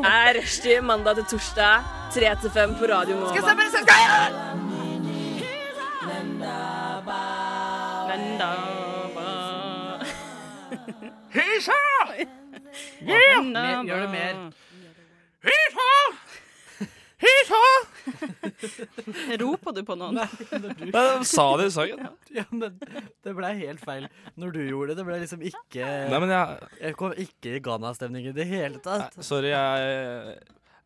Er 0.04 0.34
rushtid 0.38 0.82
mandag 0.82 1.16
til 1.16 1.26
torsdag, 1.26 1.84
3 2.14 2.36
til 2.42 2.52
5 2.52 2.76
på 2.80 2.86
Radio 2.86 3.16
Nova. 3.16 3.30
Skal 3.30 3.44
jeg 3.48 3.72
se, 3.72 3.78
skal 3.78 3.88
jeg 3.88 4.69
Hisa! 11.34 11.76
Ja! 13.06 13.42
Gjør 13.86 14.02
det 14.04 14.10
mer. 14.14 14.40
Hysja! 15.46 15.92
Hysja! 17.20 17.62
Roper 19.42 19.76
du 19.76 19.82
på 19.88 19.96
noen? 20.00 20.18
Men 20.90 21.26
sa 21.34 21.46
det 21.60 21.68
i 21.70 21.74
sangen. 21.76 22.06
Ja, 22.34 22.46
men 22.50 22.80
det 22.80 23.34
ble 23.38 23.52
helt 23.60 23.84
feil 23.86 24.08
når 24.40 24.56
du 24.56 24.62
gjorde 24.66 24.94
det. 24.94 24.98
Det 25.02 25.08
ble 25.10 25.20
liksom 25.26 25.44
ikke 25.46 25.84
Nei, 26.10 26.20
men 26.24 26.34
jeg- 26.34 26.70
Jeg 26.88 26.98
kom 27.00 27.14
ikke 27.26 27.58
i 27.58 27.62
Ghana-stemning 27.66 28.30
i 28.32 28.36
det 28.36 28.48
hele 28.50 28.82
tatt. 28.84 29.20
Sorry, 29.24 29.52
jeg 29.54 30.40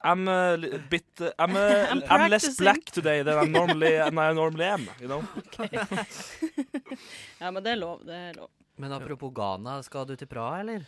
I'm 0.04 0.28
a 0.28 0.58
bit 0.90 1.06
uh, 1.22 1.30
I'm, 1.40 1.56
a, 1.56 1.88
I'm 1.92 2.04
I'm, 2.10 2.30
less 2.30 2.58
black 2.58 2.84
today 2.92 3.24
than 3.24 3.38
I 3.38 3.46
normally, 3.46 3.92
than 3.92 4.18
I 4.18 4.34
normally 4.34 4.66
am. 4.66 4.90
You 5.00 5.08
know? 5.08 5.24
Ja, 7.40 7.52
men 7.52 7.64
det 7.64 7.72
er 7.72 7.80
lov. 7.80 8.04
Det 8.06 8.16
er 8.16 8.34
lov. 8.36 8.50
Men 8.76 8.92
apropos 8.92 9.32
Ghana, 9.36 9.82
skal 9.84 10.08
du 10.08 10.16
til 10.16 10.28
Praha, 10.28 10.60
eller? 10.60 10.84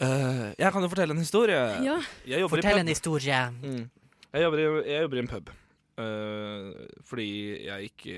Uh, 0.00 0.54
jeg 0.58 0.72
kan 0.72 0.82
jo 0.82 0.88
fortelle 0.88 1.14
en 1.14 1.20
historie. 1.20 1.60
Ja. 1.84 1.98
Jeg 2.26 2.48
Fortell 2.50 2.78
en 2.78 2.88
historie. 2.88 3.40
Mm. 3.62 3.90
Jeg, 4.32 4.42
jobber 4.42 4.58
i, 4.58 4.66
jeg 4.88 5.02
jobber 5.02 5.16
i 5.16 5.24
en 5.24 5.28
pub. 5.28 5.50
Eh, 5.94 6.86
fordi 7.06 7.26
jeg 7.68 7.90
ikke 7.90 8.14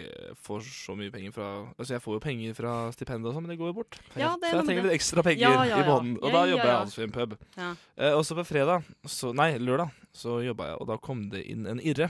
får 0.47 0.63
så 0.65 0.95
mye 0.97 1.13
penger 1.13 1.35
fra 1.35 1.49
Altså 1.77 1.93
Jeg 1.93 2.01
får 2.01 2.15
jo 2.15 2.21
penger 2.25 2.55
fra 2.57 2.71
stipendet 2.95 3.29
og 3.29 3.37
sånn, 3.37 3.45
men 3.45 3.53
det 3.53 3.59
går 3.61 3.69
jo 3.69 3.77
bort. 3.83 3.99
Ja, 4.17 4.31
det 4.41 4.49
så 4.49 4.63
jeg 4.63 4.69
trenger 4.71 4.87
litt 4.87 4.97
ekstra 4.97 5.25
penger 5.27 5.45
Ja, 5.45 5.51
ja, 5.59 5.67
ja. 5.75 5.83
i 5.83 5.89
måneden. 5.91 6.17
Og 6.23 6.33
da 6.33 6.47
ja. 6.49 6.57
jeg 6.57 6.73
altså 6.79 7.03
i 7.03 7.07
en 7.07 7.13
pub. 7.13 7.37
Ja. 7.59 7.75
Eh, 8.01 8.17
og 8.17 8.25
så 8.25 8.39
på 8.39 8.47
fredag, 8.49 8.89
så, 9.05 9.35
nei, 9.37 9.51
lørdag, 9.61 9.93
så 10.17 10.39
jobba 10.47 10.71
jeg, 10.71 10.81
og 10.81 10.89
da 10.89 10.97
kom 11.05 11.27
det 11.35 11.45
inn 11.53 11.69
en 11.69 11.83
irre. 11.85 12.09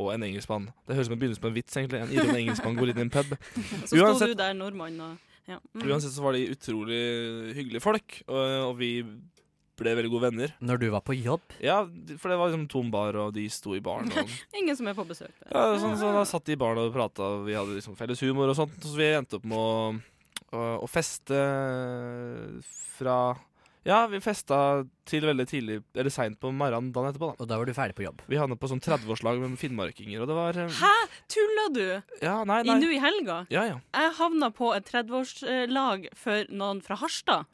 Og 0.00 0.08
en 0.14 0.24
engelskmann. 0.24 0.70
Det 0.88 0.96
høres 0.96 1.08
ut 1.08 1.10
som 1.10 1.16
en 1.16 1.20
begynnelse 1.20 1.42
på 1.42 1.50
en 1.50 1.56
vits, 1.56 1.74
egentlig. 1.76 2.00
En 2.00 2.12
irre 2.12 2.24
og 2.24 2.32
en 2.32 2.42
engelskmann 2.44 2.78
går 2.78 2.92
inn 2.92 3.00
i 3.02 3.04
en 3.06 3.12
pub. 3.12 3.34
Så 3.88 3.96
sto 3.96 4.28
du 4.28 4.36
der, 4.36 4.54
nordmann, 4.56 5.00
og 5.04 5.32
ja. 5.48 5.58
Mm. 5.74 5.88
Uansett 5.90 6.14
så 6.14 6.22
var 6.22 6.36
de 6.36 6.46
utrolig 6.52 7.00
hyggelige 7.56 7.82
folk, 7.82 8.20
og, 8.28 8.42
og 8.68 8.76
vi 8.78 8.92
ble 9.80 9.94
veldig 9.98 10.10
gode 10.12 10.26
venner. 10.30 10.52
Når 10.60 10.80
du 10.82 10.86
var 10.92 11.00
på 11.06 11.14
jobb? 11.16 11.54
Ja, 11.62 11.78
for 12.20 12.28
det 12.32 12.38
var 12.38 12.50
liksom 12.52 12.66
tom 12.70 12.90
bar, 12.92 13.16
og 13.16 13.32
de 13.36 13.46
sto 13.50 13.72
i 13.76 13.80
baren. 13.84 14.10
Og, 14.20 14.34
Ingen 14.60 14.76
som 14.78 14.88
er 14.90 14.94
på 14.98 15.06
besøk. 15.08 15.32
der. 15.40 15.52
ja, 15.54 15.78
sånn, 15.80 15.96
så 16.00 16.12
da 16.14 16.24
satt 16.28 16.44
de 16.48 16.56
i 16.56 16.60
baren 16.60 16.82
og 16.84 16.92
prata, 16.94 17.22
og 17.38 17.46
vi 17.48 17.56
hadde 17.56 17.78
liksom 17.78 17.96
felles 17.98 18.20
humor 18.26 18.52
og 18.52 18.58
sånt. 18.58 18.76
Så 18.84 18.92
vi 18.98 19.08
endte 19.16 19.40
opp 19.40 19.46
med 19.48 19.56
å, 19.58 19.94
å, 20.52 20.66
å 20.84 20.90
feste 20.92 21.38
fra 22.98 23.16
Ja, 23.88 24.04
vi 24.06 24.20
festa 24.22 24.56
til 25.10 25.24
veldig 25.26 25.46
tidlig, 25.50 25.80
eller 25.98 26.12
seint 26.14 26.38
på 26.38 26.52
morgenen 26.54 26.92
dagen 26.94 27.08
etterpå. 27.10 27.32
da 27.34 27.42
Og 27.42 27.48
da 27.50 27.56
var 27.58 27.66
du 27.66 27.72
ferdig 27.74 27.96
på 27.98 28.04
jobb? 28.04 28.20
Vi 28.30 28.38
havnet 28.38 28.60
på 28.62 28.68
sånn 28.70 28.82
30-årslag 28.84 29.40
med 29.42 29.56
finnmarkinger, 29.58 30.22
og 30.22 30.30
det 30.30 30.36
var 30.38 30.60
eh, 30.62 30.76
Hæ? 30.78 30.92
Tulla 31.32 31.64
du? 31.74 31.82
Ja, 32.22 32.36
nei, 32.46 32.60
nei. 32.62 32.76
I 32.76 32.84
Nå 32.84 32.92
i 32.94 33.00
helga? 33.02 33.40
Ja, 33.50 33.64
ja. 33.72 33.80
Jeg 33.96 34.14
havna 34.20 34.52
på 34.54 34.70
et 34.76 34.86
30-årslag 34.92 36.06
for 36.14 36.46
noen 36.54 36.84
fra 36.86 37.00
Harstad. 37.02 37.50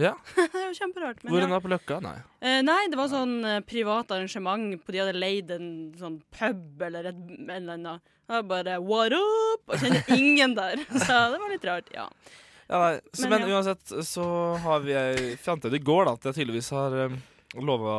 Ja. 0.00 0.14
det 0.36 0.50
var 0.54 0.74
kjemperart. 0.78 1.22
men 1.24 1.34
Hvor 1.34 1.44
ja. 1.44 1.60
på 1.60 1.70
Løkka? 1.72 1.98
Nei. 2.04 2.16
Eh, 2.40 2.60
nei, 2.64 2.78
det 2.90 2.98
var 2.98 3.10
sånn 3.12 3.34
eh, 3.44 3.60
privat 3.68 4.10
arrangement. 4.16 4.78
På 4.84 4.94
De 4.94 5.02
hadde 5.02 5.16
leid 5.18 5.50
en 5.54 5.66
sånn 6.00 6.20
pub 6.36 6.84
eller 6.88 7.10
et 7.12 7.18
eller 7.46 7.74
annet. 7.76 8.14
Jeg 8.30 8.46
bare 8.46 8.76
what 8.78 9.12
up? 9.16 9.64
Og 9.74 9.80
kjenner 9.82 10.06
ingen 10.20 10.54
der. 10.56 10.78
Så 10.94 11.16
det 11.34 11.40
var 11.42 11.50
litt 11.52 11.66
rart, 11.66 11.90
ja. 11.94 12.06
Ja, 12.70 12.78
nei. 12.78 12.94
Så, 13.12 13.26
Men 13.26 13.40
men, 13.42 13.48
ja. 13.50 13.56
uansett 13.58 13.92
så 14.06 14.24
har 14.62 14.84
vi 14.84 14.94
ei 14.94 15.32
fant 15.42 15.64
ut 15.66 15.74
i 15.74 15.82
går 15.82 16.06
da 16.06 16.12
at 16.14 16.28
jeg 16.30 16.36
tydeligvis 16.38 16.68
har 16.70 16.94
um, 17.10 17.16
lova 17.66 17.94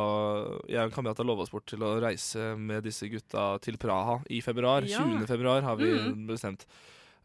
Jeg 0.64 0.80
og 0.80 0.86
en 0.86 0.94
kamerat 0.94 1.20
har 1.20 1.28
lova 1.28 1.44
oss 1.44 1.52
bort 1.52 1.66
til 1.68 1.84
å 1.84 1.90
reise 2.00 2.54
med 2.56 2.80
disse 2.88 3.04
gutta 3.12 3.50
til 3.60 3.76
Praha 3.76 4.22
i 4.32 4.40
februar. 4.40 4.88
Ja. 4.88 5.04
20. 5.04 5.28
februar 5.28 5.60
har 5.68 5.76
vi 5.76 5.90
Mm. 5.92 6.24
bestemt. 6.30 6.64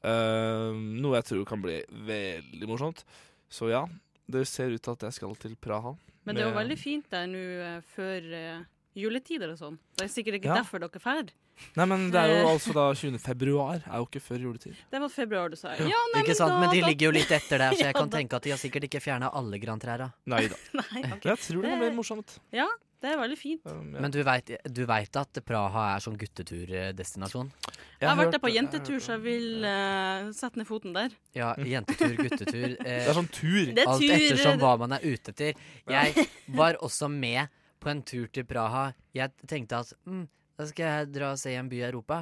Uh, 0.03 0.75
noe 0.75 1.15
jeg 1.21 1.25
tror 1.31 1.47
kan 1.47 1.63
bli 1.63 1.79
veldig 2.11 2.67
morsomt. 2.69 3.05
Så 3.49 3.71
ja, 3.71 3.85
det 4.29 4.45
ser 4.47 4.69
ut 4.75 4.81
til 4.81 4.91
at 4.91 5.05
jeg 5.07 5.13
skal 5.13 5.35
til 5.35 5.55
Praha. 5.55 5.95
Men 6.25 6.35
det 6.35 6.43
er 6.43 6.49
jo 6.51 6.57
veldig 6.57 6.77
fint 6.79 7.05
der 7.09 7.27
nå 7.31 7.37
eh, 7.63 7.81
før 7.95 8.25
eh, 8.35 8.63
juletider 8.97 9.53
og 9.53 9.57
sånn. 9.59 9.77
Det 9.95 10.05
er 10.09 10.11
sikkert 10.11 10.39
ikke 10.41 10.49
Ja. 10.51 10.55
derfor 10.61 10.79
dere 10.83 10.99
drar. 10.99 11.29
Nei, 11.75 11.85
men 11.89 12.11
det 12.13 12.19
er 12.21 12.27
jo 12.29 12.47
Eh. 12.47 12.51
altså 12.53 12.73
da 12.73 12.93
20. 12.93 13.17
februar. 13.19 13.81
Er 13.87 13.97
jo 13.97 14.05
ikke 14.05 14.21
før 14.21 14.37
juletid. 14.43 14.75
Det 14.91 14.99
var 15.01 15.09
februar 15.09 15.49
du 15.49 15.55
sa. 15.55 15.71
Ja, 15.73 16.01
nei, 16.13 16.21
ikke 16.21 16.35
sant? 16.35 16.51
da- 16.51 16.59
Men 16.59 16.69
de 16.69 16.81
da- 16.81 16.87
ligger 16.87 17.05
jo 17.07 17.11
litt 17.11 17.31
etter 17.31 17.57
der, 17.57 17.71
så 17.71 17.79
jeg 17.79 17.85
Ja, 17.95 17.99
kan 17.99 18.09
da- 18.09 18.17
tenke 18.17 18.33
at 18.35 18.43
de 18.43 18.49
har 18.51 18.57
sikkert 18.59 18.83
ikke 18.83 19.01
fjerna 19.01 19.31
alle 19.33 19.57
grantrærne. 19.57 20.11
Nei 20.27 20.47
da. 20.47 20.55
Nei, 20.73 21.01
ok. 21.13 21.23
Jeg 21.23 21.37
tror 21.37 21.61
det 21.63 21.69
kan 21.71 21.79
bli 21.79 21.89
morsomt. 21.97 22.37
Ja, 22.51 22.67
det 23.01 23.09
er 23.13 23.17
veldig 23.17 23.37
fint. 23.37 23.65
Men 23.65 24.11
du 24.11 24.21
veit, 24.23 24.51
vet 24.85 25.15
at 25.15 25.39
Praha 25.45 25.95
er 25.95 25.99
sånn 26.03 26.17
gutturdestinasjon? 26.17 27.49
Jeg 27.97 28.09
har 28.09 28.17
vært 28.19 28.35
der 28.35 28.41
på 28.43 28.51
jentetur, 28.53 28.97
så 29.01 29.15
jeg 29.15 29.23
vil 29.23 29.65
uh, 29.65 30.27
sette 30.37 30.59
ned 30.59 30.67
foten 30.69 30.93
der. 30.93 31.13
Ja, 31.33 31.53
jentetur, 31.57 32.13
guttetur. 32.19 32.75
Uh, 32.77 32.83
Det 32.85 32.97
er 33.09 33.17
sånn 33.17 33.29
tur. 33.33 33.71
Det 33.73 33.83
er 33.83 33.91
Alt 33.93 34.03
tur. 34.03 34.15
ettersom 34.17 34.59
hva 34.61 34.73
man 34.83 34.97
er 34.99 35.05
ute 35.07 35.33
etter. 35.33 35.63
Jeg 35.89 36.27
var 36.59 36.77
også 36.85 37.09
med 37.09 37.49
på 37.81 37.89
en 37.93 38.03
tur 38.05 38.27
til 38.33 38.45
Praha. 38.49 38.91
Jeg 39.17 39.33
tenkte 39.49 39.81
at 39.81 39.93
mm, 40.05 40.27
da 40.57 40.69
skal 40.69 40.91
jeg 40.91 41.09
dra 41.15 41.31
og 41.33 41.41
se 41.41 41.55
en 41.57 41.71
by 41.71 41.81
i 41.81 41.87
Europa. 41.89 42.21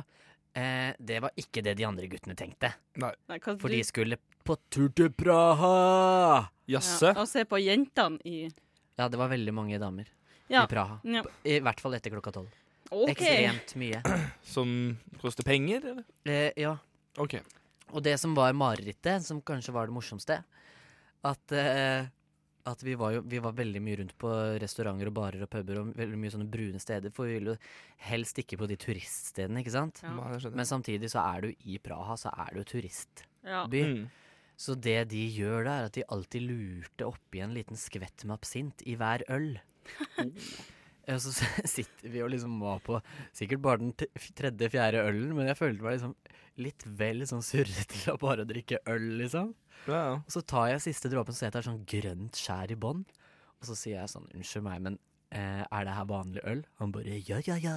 Uh, 0.56 0.92
det 1.04 1.20
var 1.26 1.36
ikke 1.40 1.64
det 1.66 1.76
de 1.82 1.88
andre 1.88 2.08
guttene 2.08 2.38
tenkte. 2.40 2.72
Nei. 3.04 3.12
For 3.44 3.68
de 3.72 3.84
skulle 3.84 4.20
på 4.46 4.56
tur 4.72 4.92
til 4.96 5.12
Praha! 5.12 6.46
Ja, 6.72 6.80
og 7.12 7.26
se 7.30 7.44
på 7.46 7.60
jentene 7.62 8.22
i 8.26 8.46
Ja, 8.96 9.10
det 9.12 9.20
var 9.20 9.28
veldig 9.30 9.52
mange 9.54 9.78
damer 9.82 10.08
Ja. 10.48 10.64
i 10.64 10.70
Praha. 10.72 11.02
Ja. 11.04 11.26
I 11.44 11.60
hvert 11.60 11.82
fall 11.84 11.98
etter 11.98 12.14
klokka 12.14 12.32
tolv. 12.40 12.54
Ok. 12.96 13.12
Ekstremt 13.16 13.76
mye. 13.82 14.02
Som 14.56 14.70
koster 15.22 15.48
penger, 15.48 15.86
eller? 15.92 16.06
Eh, 16.24 16.52
ja. 16.62 16.76
Ok. 17.22 17.38
Og 17.94 18.04
det 18.04 18.16
som 18.20 18.34
var 18.36 18.56
marerittet, 18.58 19.24
som 19.24 19.42
kanskje 19.46 19.74
var 19.76 19.88
det 19.88 19.96
morsomste, 19.96 20.40
at, 21.26 21.54
eh, 21.54 22.08
at 22.66 22.84
vi, 22.84 22.96
var 22.98 23.14
jo, 23.16 23.22
vi 23.30 23.40
var 23.44 23.56
veldig 23.56 23.82
mye 23.84 24.00
rundt 24.02 24.16
på 24.20 24.32
restauranter 24.62 25.12
og 25.12 25.16
barer 25.16 25.46
og 25.46 25.52
puber 25.54 25.80
og 25.82 25.94
veldig 25.98 26.20
mye 26.20 26.34
sånne 26.34 26.50
brune 26.52 26.82
steder, 26.82 27.14
for 27.16 27.30
vi 27.30 27.38
ville 27.38 27.54
jo 27.54 27.58
helst 28.10 28.42
ikke 28.42 28.60
på 28.62 28.70
de 28.72 28.78
turiststedene, 28.82 29.62
ikke 29.62 29.76
sant? 29.78 30.02
Ja. 30.04 30.12
Nei, 30.18 30.32
det 30.34 30.42
skjønner 30.42 30.56
jeg. 30.56 30.62
Men 30.62 30.72
samtidig 30.72 31.12
så 31.14 31.24
er 31.24 31.46
du 31.46 31.72
i 31.72 31.80
Praha, 31.86 32.18
så 32.20 32.34
er 32.46 32.58
du 32.58 32.66
turistby. 32.68 33.28
Ja. 33.46 33.66
Mm. 33.70 34.08
Så 34.58 34.76
det 34.80 35.00
de 35.12 35.22
gjør 35.36 35.66
da, 35.68 35.78
er 35.78 35.90
at 35.90 35.98
de 35.98 36.06
alltid 36.16 36.48
lurte 36.48 37.10
oppi 37.10 37.42
en 37.44 37.54
liten 37.56 37.78
skvett 37.80 38.24
med 38.26 38.38
absint 38.38 38.84
i 38.88 38.96
hver 39.00 39.26
øl. 39.36 39.54
Og 41.14 41.22
så 41.22 41.34
sitter 41.76 42.12
vi 42.12 42.24
og 42.26 42.32
liksom 42.34 42.58
var 42.64 42.82
på 42.86 43.00
sikkert 43.36 43.64
bare 43.66 43.84
den 43.84 43.94
tredje-fjerde 44.38 45.04
ølen, 45.06 45.36
men 45.38 45.52
jeg 45.52 45.60
følte 45.60 45.86
meg 45.86 45.98
liksom 45.98 46.16
litt 46.62 46.86
vel 46.98 47.26
sånn 47.28 47.44
surrete 47.44 47.98
til 47.98 48.14
å 48.14 48.20
bare 48.22 48.46
drikke 48.48 48.80
øl, 48.92 49.10
liksom. 49.20 49.52
Ja, 49.90 49.98
ja. 49.98 50.14
Og 50.22 50.32
så 50.32 50.42
tar 50.48 50.70
jeg 50.72 50.86
siste 50.86 51.12
dråpen, 51.12 51.36
så 51.36 51.46
heter 51.48 51.60
jeg 51.60 51.66
det 51.66 51.72
sånn 51.72 51.90
grønt 51.92 52.40
skjær 52.40 52.72
i 52.72 52.80
bånn. 52.80 53.04
Og 53.60 53.68
så 53.68 53.76
sier 53.78 54.00
jeg 54.00 54.14
sånn, 54.14 54.30
unnskyld 54.36 54.66
meg, 54.66 54.82
men 54.86 54.98
eh, 55.36 55.64
er 55.64 55.88
det 55.88 55.96
her 55.98 56.08
vanlig 56.10 56.44
øl? 56.48 56.64
Han 56.82 56.94
bare, 56.96 57.20
ja, 57.28 57.42
ja, 57.46 57.58
ja, 57.62 57.76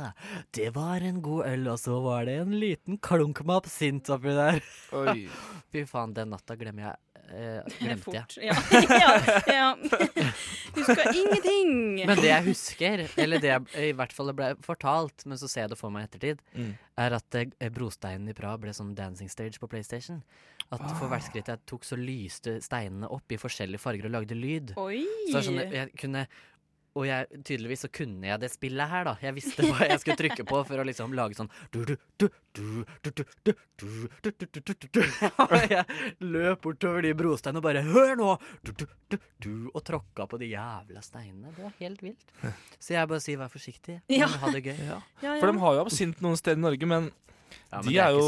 det 0.57 0.71
var 0.77 1.05
en 1.05 1.21
god 1.25 1.51
øl, 1.51 1.69
og 1.75 1.81
så 1.83 1.99
var 2.05 2.29
det 2.29 2.39
en 2.45 2.55
liten 2.63 3.01
klunk 3.03 3.43
med 3.45 3.59
absint 3.59 4.11
oppi 4.15 4.35
der. 4.39 4.63
Fy 5.75 5.85
faen, 5.91 6.15
den 6.17 6.33
natta 6.35 6.57
glemmer 6.61 6.89
jeg, 6.89 7.03
eh, 7.33 7.63
glemte 7.79 8.05
Fort. 8.05 8.37
jeg. 8.37 8.49
Ja. 8.49 8.57
ja, 8.99 9.13
ja. 9.59 10.29
Husker 10.77 11.11
ingenting. 11.15 11.73
Men 12.07 12.17
det 12.21 12.29
jeg 12.31 12.45
husker, 12.49 13.05
eller 13.21 13.43
det 13.43 13.51
jeg 13.53 13.89
i 13.91 13.95
hvert 13.97 14.13
fall 14.15 14.33
ble 14.37 14.51
fortalt, 14.65 15.25
men 15.29 15.39
så 15.41 15.49
ser 15.51 15.67
jeg 15.67 15.73
det 15.75 15.81
for 15.81 15.95
meg 15.95 16.07
i 16.07 16.11
ettertid, 16.11 16.43
Mm. 16.59 16.73
er 16.99 17.15
at 17.19 17.35
eh, 17.39 17.69
brosteinen 17.71 18.29
i 18.31 18.35
Praha 18.37 18.59
ble 18.59 18.73
sånn 18.75 18.95
dancing 18.99 19.29
stage 19.31 19.59
på 19.61 19.69
PlayStation. 19.71 20.23
At 20.71 20.83
for 20.99 21.09
hvert 21.09 21.25
skritt 21.25 21.49
jeg 21.49 21.63
tok, 21.69 21.85
så 21.87 21.97
lyste 21.97 22.59
steinene 22.65 23.09
opp 23.15 23.33
i 23.33 23.39
forskjellige 23.41 23.81
farger 23.81 24.09
og 24.11 24.17
lagde 24.19 24.37
lyd. 24.37 24.75
Oi! 24.77 25.05
Så 25.33 25.41
sånn, 25.47 25.63
jeg 25.73 25.95
kunne 25.97 26.27
og 26.99 27.07
jeg, 27.07 27.43
tydeligvis 27.47 27.85
så 27.85 27.91
kunne 27.95 28.27
jeg 28.27 28.41
det 28.43 28.51
spillet 28.51 28.91
her, 28.91 29.05
da. 29.07 29.15
Jeg 29.23 29.35
visste 29.37 29.67
hva 29.67 29.87
jeg 29.87 30.01
skulle 30.03 30.19
trykke 30.19 30.45
på 30.49 30.63
for 30.67 30.83
å 30.83 30.87
liksom 30.87 31.15
lage 31.15 31.39
sånn 31.39 31.51
Jeg 35.69 35.85
løp 36.25 36.65
bortover 36.65 37.05
de 37.07 37.13
brosteinene 37.19 37.61
og 37.61 37.67
bare 37.69 37.85
Hør 37.87 38.15
nå! 38.19 38.31
Og 39.71 39.81
tråkka 39.87 40.27
på 40.29 40.41
de 40.41 40.51
jævla 40.51 41.03
steinene. 41.05 41.53
Det 41.55 41.63
var 41.65 41.77
helt 41.79 42.03
vilt. 42.03 42.35
Så 42.79 42.97
jeg 42.97 43.11
bare 43.13 43.23
sier 43.23 43.39
vær 43.41 43.53
forsiktig, 43.53 44.01
ja. 44.13 44.29
ha 44.43 44.51
det 44.55 44.65
gøy. 44.67 44.81
For 45.23 45.47
de 45.47 45.63
har 45.63 45.79
jo 45.79 45.85
absint 45.85 46.25
noen 46.25 46.41
steder 46.41 46.59
i 46.59 46.65
Norge, 46.67 46.91
men, 46.91 47.13
de 47.87 47.95
er, 47.95 48.17
jo 48.17 48.25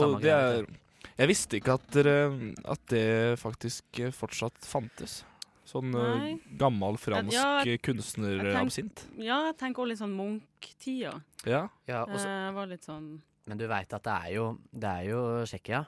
Jeg 1.18 1.28
visste 1.32 1.58
ikke 1.58 1.76
at 1.80 2.86
det 2.92 3.08
faktisk 3.42 4.04
fortsatt 4.16 4.62
fantes. 4.68 5.20
Sånn 5.70 5.94
eh, 5.94 6.18
Nei. 6.18 6.32
gammel 6.58 6.96
fransk 6.98 7.32
Ja, 7.36 7.62
kunstnerabsint. 7.86 9.04
Ja, 9.22 9.38
jeg 9.50 9.56
tenker 9.60 9.84
også 9.84 9.92
litt 9.92 10.02
sånn 10.02 10.16
Munch-tida. 10.18 11.14
Ja. 11.46 11.68
Ja, 11.86 12.02
og 12.04 12.18
Eh, 12.18 12.50
var 12.56 12.66
litt 12.66 12.82
sånn 12.86 13.20
Men 13.46 13.58
du 13.58 13.66
veit 13.70 13.92
at 13.94 14.02
det 14.04 14.12
er 14.26 14.34
jo, 14.34 14.58
det 14.72 14.90
er 14.90 15.04
jo 15.10 15.20
Tsjekkia. 15.46 15.86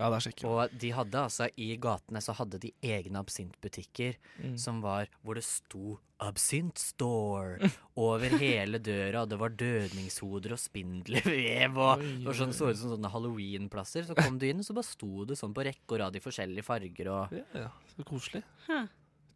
Ja, 0.00 0.08
det 0.08 0.16
er 0.16 0.24
Tsjekkia. 0.24 0.48
Og 0.48 0.78
de 0.80 0.90
hadde 0.96 1.12
altså 1.20 1.46
i 1.60 1.76
gatene 1.76 2.20
så 2.24 2.32
hadde 2.36 2.58
de 2.60 2.72
egne 2.82 3.20
absintbutikker 3.20 4.16
Mm. 4.42 4.56
som 4.58 4.80
var 4.80 5.06
hvor 5.22 5.34
det 5.36 5.44
sto 5.44 5.98
'Absint 6.20 6.76
Store' 6.76 7.70
over 7.96 8.28
hele 8.36 8.78
døra, 8.78 9.22
og 9.22 9.28
det 9.30 9.38
var 9.38 9.48
dødningshoder 9.50 10.52
og 10.52 10.58
spindelvev 10.60 11.76
og 11.78 11.98
Oi, 12.00 12.24
det 12.24 12.34
sånn, 12.36 12.52
så 12.52 12.68
ut 12.70 12.76
som 12.76 12.90
sånne 12.92 13.10
halloween-plasser. 13.10 14.04
Så 14.04 14.14
kom 14.16 14.38
du 14.38 14.46
inn, 14.46 14.58
og 14.60 14.64
så 14.64 14.74
bare 14.74 14.84
sto 14.84 15.24
det 15.24 15.38
sånn 15.38 15.54
på 15.54 15.64
rekke 15.64 15.92
og 15.96 15.98
rad 16.00 16.16
i 16.16 16.20
forskjellige 16.20 16.64
farger 16.64 17.08
og 17.08 17.32
Ja, 17.32 17.44
ja, 17.54 17.68
så 17.96 18.04
koselig. 18.04 18.42
Huh. 18.68 18.86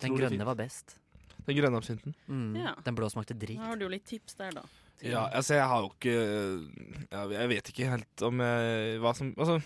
Den 0.02 0.16
grønne 0.16 0.38
fint. 0.38 0.46
var 0.48 0.54
best. 0.58 0.96
Den 1.44 1.58
grønne 1.58 1.76
absinten. 1.76 2.14
Mm. 2.26 2.54
Ja. 2.56 2.72
Den 2.86 2.96
blå 2.96 3.10
smakte 3.12 3.36
drit. 3.36 3.58
Da 3.60 3.70
har 3.72 3.76
du 3.76 3.84
jo 3.84 3.92
litt 3.92 4.06
tips 4.08 4.34
der, 4.40 4.50
da. 4.56 4.62
Ja, 5.04 5.26
altså 5.34 5.56
jeg 5.58 5.66
har 5.68 5.80
jo 5.82 5.88
ikke 5.90 6.12
Jeg 7.10 7.48
vet 7.50 7.68
ikke 7.72 7.88
helt 7.90 8.22
om 8.24 8.38
jeg 8.40 9.00
hva 9.02 9.10
som 9.18 9.32
Altså, 9.34 9.56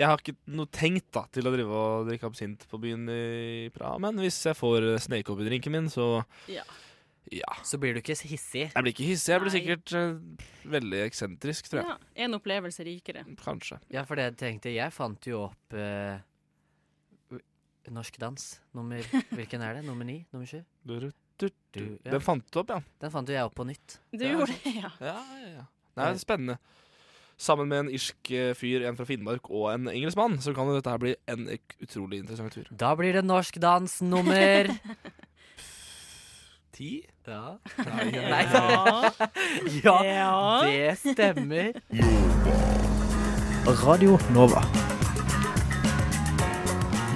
jeg 0.00 0.08
har 0.08 0.18
ikke 0.18 0.34
noe 0.56 0.66
tenkt 0.74 1.10
da 1.14 1.22
til 1.30 1.46
å 1.46 1.52
drive 1.54 1.76
og 1.76 2.08
drikke 2.08 2.26
absint 2.26 2.64
på 2.70 2.80
byen 2.82 3.04
i 3.12 3.68
Praha, 3.74 3.98
men 4.02 4.18
hvis 4.18 4.40
jeg 4.48 4.56
får 4.58 4.88
Snake 5.04 5.30
opp 5.34 5.42
i 5.44 5.48
drinken 5.50 5.76
min, 5.76 5.90
så 5.92 6.24
Ja. 6.50 6.64
ja. 7.30 7.52
Så 7.62 7.78
blir 7.78 7.94
du 7.94 8.00
ikke 8.00 8.16
hissig. 8.16 8.64
Jeg 8.72 8.82
blir 8.82 8.94
ikke 8.96 9.10
hissig, 9.10 9.34
jeg 9.36 9.44
blir 9.44 9.52
Nei. 9.52 9.60
sikkert 9.60 9.94
uh, 9.94 10.48
veldig 10.72 11.04
eksentrisk, 11.04 11.68
tror 11.70 11.82
jeg. 11.84 11.92
Ja. 11.92 11.98
En 12.24 12.38
opplevelse 12.40 12.88
rikere. 12.88 13.26
Kanskje. 13.44 13.78
Ja, 13.92 14.02
for 14.08 14.16
det 14.18 14.32
tenkte 14.40 14.72
jeg 14.74 14.96
fant 14.96 15.28
jo 15.28 15.44
opp 15.50 15.76
eh, 15.76 16.16
norsk 17.90 18.18
dans. 18.20 18.60
Nummer 18.76 19.00
Hvilken 19.38 19.62
er 19.64 19.78
det? 19.78 19.84
Nummer 19.86 20.04
ni? 20.04 20.18
Nummer 20.32 20.46
sju? 20.46 20.60
Du, 20.84 20.98
du, 21.00 21.10
Du, 21.38 21.80
ja. 22.04 22.10
Den 22.10 22.20
fant 22.20 22.42
du 22.52 22.58
opp, 22.60 22.70
ja. 22.74 22.80
Den 23.00 23.10
fant 23.14 23.28
jo 23.30 23.34
jeg 23.36 23.44
opp 23.46 23.54
på 23.54 23.64
nytt. 23.68 23.98
Du 24.12 24.24
Ja, 24.24 24.32
gjorde 24.34 24.52
det, 24.64 24.72
ja. 24.82 24.90
Ja, 25.00 25.16
ja, 25.54 25.64
det 25.94 26.04
er 26.08 26.18
spennende. 26.18 26.58
Sammen 27.38 27.68
med 27.70 27.78
en 27.84 27.90
irsk 27.94 28.30
eh, 28.34 28.50
fyr, 28.58 28.82
en 28.88 28.96
fra 28.98 29.04
Finnmark 29.06 29.46
og 29.54 29.68
en 29.70 29.86
engelskmann, 29.92 30.40
så 30.42 30.50
kan 30.56 30.66
jo 30.66 30.74
dette 30.74 30.90
her 30.90 30.98
bli 30.98 31.12
en 31.30 31.44
utrolig 31.78 32.18
interessant 32.24 32.50
tur. 32.56 32.66
Da 32.74 32.90
blir 32.98 33.14
det 33.14 33.22
norsk 33.24 33.60
dans 33.62 34.00
nummer 34.02 34.72
Ti? 36.74 36.90
Ja. 37.26 37.56
Nei, 37.86 38.10
Nei. 38.34 38.42
Ja. 38.50 39.12
ja, 39.84 39.96
Ja. 40.02 40.34
det 40.66 40.98
stemmer. 40.98 41.72
Radio 43.84 44.18
Nova. 44.34 44.62